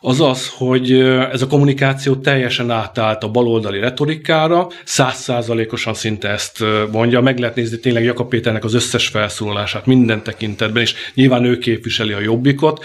az 0.00 0.20
az, 0.20 0.48
hogy 0.48 0.92
ez 1.32 1.42
a 1.42 1.46
kommunikáció 1.46 2.14
teljesen 2.14 2.70
átállt 2.70 3.22
a 3.22 3.28
baloldali 3.28 3.78
retorikára, 3.78 4.66
százszázalékosan 4.84 5.94
szinte 5.94 6.28
ezt 6.28 6.64
mondja, 6.92 7.20
meg 7.20 7.38
lehet 7.38 7.54
nézni 7.54 7.78
tényleg 7.78 8.04
Jakab 8.04 8.28
Péternek 8.28 8.64
az 8.64 8.74
összes 8.74 9.08
felszólalását 9.08 9.86
minden 9.86 10.22
tekintetben, 10.22 10.82
és 10.82 10.94
nyilván 11.14 11.44
ő 11.44 11.58
képviseli 11.58 12.12
a 12.12 12.20
jobbikot. 12.20 12.84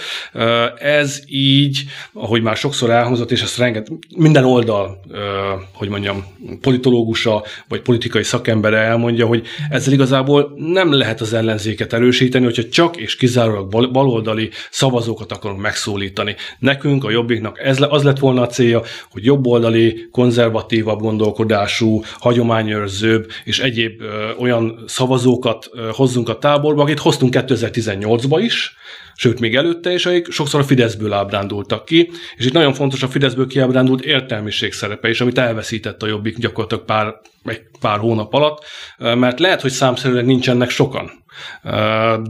Ez 0.79 1.21
így, 1.27 1.83
ahogy 2.13 2.41
már 2.41 2.55
sokszor 2.55 2.89
elhangzott, 2.89 3.31
és 3.31 3.41
ezt 3.41 3.57
renget, 3.57 3.87
minden 4.17 4.43
oldal, 4.43 4.99
hogy 5.73 5.89
mondjam, 5.89 6.25
politológusa 6.61 7.43
vagy 7.67 7.81
politikai 7.81 8.23
szakembere 8.23 8.77
elmondja, 8.77 9.25
hogy 9.25 9.45
ezzel 9.69 9.93
igazából 9.93 10.53
nem 10.57 10.93
lehet 10.93 11.21
az 11.21 11.33
ellenzéket 11.33 11.93
erősíteni, 11.93 12.45
hogyha 12.45 12.69
csak 12.69 12.97
és 12.97 13.15
kizárólag 13.15 13.91
baloldali 13.91 14.49
szavazókat 14.69 15.31
akarunk 15.31 15.61
megszólítani. 15.61 16.35
Nekünk 16.59 17.03
a 17.05 17.11
Jobbiknak. 17.11 17.59
Ez, 17.59 17.77
az 17.89 18.03
lett 18.03 18.19
volna 18.19 18.41
a 18.41 18.47
célja, 18.47 18.81
hogy 19.11 19.25
jobboldali, 19.25 20.07
konzervatívabb 20.11 20.99
gondolkodású, 20.99 22.03
hagyományőrzőbb 22.19 23.31
és 23.43 23.59
egyéb 23.59 24.01
ö, 24.01 24.31
olyan 24.37 24.83
szavazókat 24.87 25.69
ö, 25.73 25.89
hozzunk 25.91 26.29
a 26.29 26.37
táborba, 26.37 26.81
akit 26.81 26.99
hoztunk 26.99 27.33
2018-ba 27.37 28.39
is, 28.43 28.75
sőt 29.15 29.39
még 29.39 29.55
előtte 29.55 29.93
is, 29.93 30.05
akik 30.05 30.31
sokszor 30.31 30.59
a 30.59 30.63
Fideszből 30.63 31.13
ábrándultak 31.13 31.85
ki, 31.85 32.11
és 32.35 32.45
itt 32.45 32.53
nagyon 32.53 32.73
fontos 32.73 33.03
a 33.03 33.07
Fideszből 33.07 33.47
kiábrándult 33.47 34.01
értelmiség 34.01 34.73
szerepe 34.73 35.09
is, 35.09 35.21
amit 35.21 35.37
elveszített 35.37 36.03
a 36.03 36.07
Jobbik 36.07 36.37
gyakorlatilag 36.37 36.85
pár, 36.85 37.13
egy 37.43 37.61
pár 37.79 37.99
hónap 37.99 38.33
alatt, 38.33 38.65
mert 38.97 39.39
lehet, 39.39 39.61
hogy 39.61 39.71
számszerűleg 39.71 40.25
nincsenek 40.25 40.69
sokan, 40.69 41.24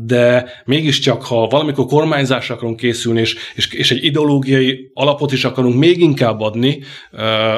De 0.02 0.46
mégiscsak, 0.65 1.24
ha 1.24 1.48
valamikor 1.48 1.86
kormányzásra 1.86 2.56
akarunk 2.56 2.78
készülni, 2.78 3.20
és, 3.20 3.36
és, 3.56 3.74
és 3.74 3.91
egy 3.91 4.04
ideológiai 4.04 4.91
alapot 4.94 5.32
is 5.32 5.46
akarunk 5.46 5.76
még 5.76 6.02
inkább 6.02 6.41
adni 6.41 6.84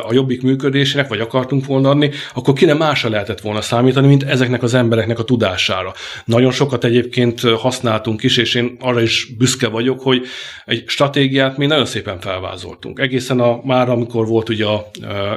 a 0.07 0.13
jobbik 0.13 0.41
működésének, 0.41 1.07
vagy 1.07 1.19
akartunk 1.19 1.65
volna 1.65 1.89
adni, 1.89 2.11
akkor 2.33 2.53
ki 2.53 2.65
nem 2.65 2.77
másra 2.77 3.09
lehetett 3.09 3.41
volna 3.41 3.61
számítani, 3.61 4.07
mint 4.07 4.23
ezeknek 4.23 4.63
az 4.63 4.73
embereknek 4.73 5.19
a 5.19 5.23
tudására. 5.23 5.93
Nagyon 6.25 6.51
sokat 6.51 6.83
egyébként 6.83 7.41
használtunk 7.41 8.23
is, 8.23 8.37
és 8.37 8.55
én 8.55 8.75
arra 8.79 9.01
is 9.01 9.27
büszke 9.37 9.67
vagyok, 9.67 10.01
hogy 10.01 10.25
egy 10.65 10.83
stratégiát 10.87 11.57
mi 11.57 11.65
nagyon 11.65 11.85
szépen 11.85 12.19
felvázoltunk. 12.19 12.99
Egészen 12.99 13.39
a, 13.39 13.59
már 13.63 13.89
amikor 13.89 14.27
volt 14.27 14.49
ugye 14.49 14.65
a 14.65 14.87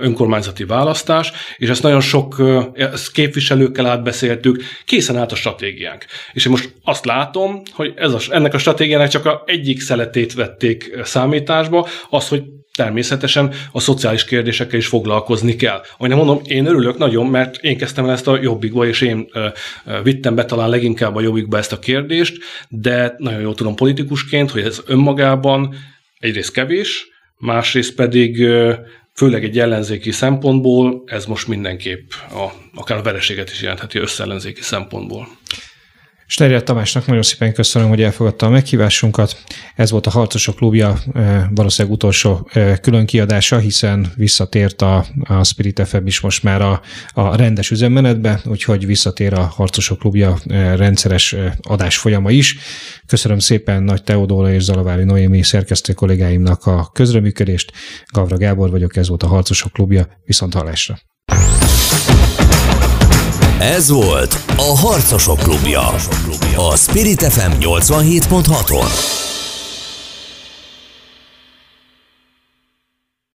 önkormányzati 0.00 0.64
választás, 0.64 1.32
és 1.56 1.68
ezt 1.68 1.82
nagyon 1.82 2.00
sok 2.00 2.42
ezt 2.74 3.12
képviselőkkel 3.12 3.86
átbeszéltük, 3.86 4.62
készen 4.84 5.16
állt 5.16 5.32
a 5.32 5.36
stratégiánk. 5.36 5.99
És 6.32 6.44
én 6.44 6.50
most 6.50 6.74
azt 6.84 7.04
látom, 7.04 7.62
hogy 7.72 7.92
ez 7.96 8.12
a, 8.12 8.18
ennek 8.30 8.54
a 8.54 8.58
stratégiának 8.58 9.08
csak 9.08 9.26
a 9.26 9.42
egyik 9.46 9.80
szeletét 9.80 10.34
vették 10.34 10.98
számításba, 11.02 11.88
az, 12.10 12.28
hogy 12.28 12.42
természetesen 12.74 13.54
a 13.72 13.80
szociális 13.80 14.24
kérdésekkel 14.24 14.78
is 14.78 14.86
foglalkozni 14.86 15.56
kell. 15.56 15.82
Ahogy 15.96 16.10
mondom, 16.10 16.40
én 16.44 16.66
örülök 16.66 16.98
nagyon, 16.98 17.26
mert 17.26 17.56
én 17.56 17.76
kezdtem 17.76 18.04
el 18.04 18.10
ezt 18.10 18.28
a 18.28 18.40
jobbikba, 18.42 18.86
és 18.86 19.00
én 19.00 19.28
ö, 19.32 19.46
ö, 19.84 20.02
vittem 20.02 20.34
be 20.34 20.44
talán 20.44 20.68
leginkább 20.68 21.16
a 21.16 21.20
jobbikba 21.20 21.58
ezt 21.58 21.72
a 21.72 21.78
kérdést, 21.78 22.42
de 22.68 23.14
nagyon 23.18 23.40
jól 23.40 23.54
tudom 23.54 23.74
politikusként, 23.74 24.50
hogy 24.50 24.62
ez 24.62 24.82
önmagában 24.86 25.74
egyrészt 26.18 26.52
kevés, 26.52 27.08
másrészt 27.36 27.94
pedig 27.94 28.40
ö, 28.40 28.72
főleg 29.14 29.44
egy 29.44 29.58
ellenzéki 29.58 30.10
szempontból 30.10 31.02
ez 31.06 31.26
most 31.26 31.48
mindenképp 31.48 32.10
a, 32.30 32.46
akár 32.74 32.98
a 32.98 33.02
vereséget 33.02 33.50
is 33.50 33.62
jelentheti 33.62 33.98
összellenzéki 33.98 34.62
szempontból. 34.62 35.28
Sterjel 36.32 36.62
Tamásnak 36.62 37.06
nagyon 37.06 37.22
szépen 37.22 37.52
köszönöm, 37.52 37.88
hogy 37.88 38.02
elfogadta 38.02 38.46
a 38.46 38.50
meghívásunkat. 38.50 39.42
Ez 39.74 39.90
volt 39.90 40.06
a 40.06 40.10
Harcosok 40.10 40.56
Klubja 40.56 40.98
eh, 41.14 41.44
valószínűleg 41.54 41.96
utolsó 41.96 42.48
eh, 42.52 42.76
külön 42.76 43.06
kiadása, 43.06 43.58
hiszen 43.58 44.12
visszatért 44.16 44.82
a, 44.82 45.06
a 45.22 45.44
Spirit 45.44 45.86
FM 45.86 46.06
is 46.06 46.20
most 46.20 46.42
már 46.42 46.62
a, 46.62 46.80
a 47.12 47.36
rendes 47.36 47.70
üzemmenetbe, 47.70 48.40
úgyhogy 48.44 48.86
visszatér 48.86 49.32
a 49.32 49.40
Harcosok 49.40 49.98
Klubja 49.98 50.38
eh, 50.46 50.76
rendszeres 50.76 51.36
adás 51.60 51.96
folyama 51.96 52.30
is. 52.30 52.58
Köszönöm 53.06 53.38
szépen 53.38 53.82
Nagy 53.82 54.02
Teodóra 54.02 54.52
és 54.52 54.62
Zalavári 54.62 55.04
Noémi 55.04 55.42
szerkesztő 55.42 55.92
kollégáimnak 55.92 56.66
a 56.66 56.90
közreműködést. 56.92 57.72
Gavra 58.12 58.36
Gábor 58.36 58.70
vagyok, 58.70 58.96
ez 58.96 59.08
volt 59.08 59.22
a 59.22 59.26
Harcosok 59.26 59.72
Klubja. 59.72 60.08
Viszont 60.24 60.54
hallásra! 60.54 61.09
Ez 63.60 63.90
volt 63.90 64.44
a 64.56 64.78
Harcosok 64.78 65.38
Klubja. 65.38 65.80
A 66.56 66.76
Spirit 66.76 67.22
FM 67.22 67.50
87.6-on. 67.60 69.29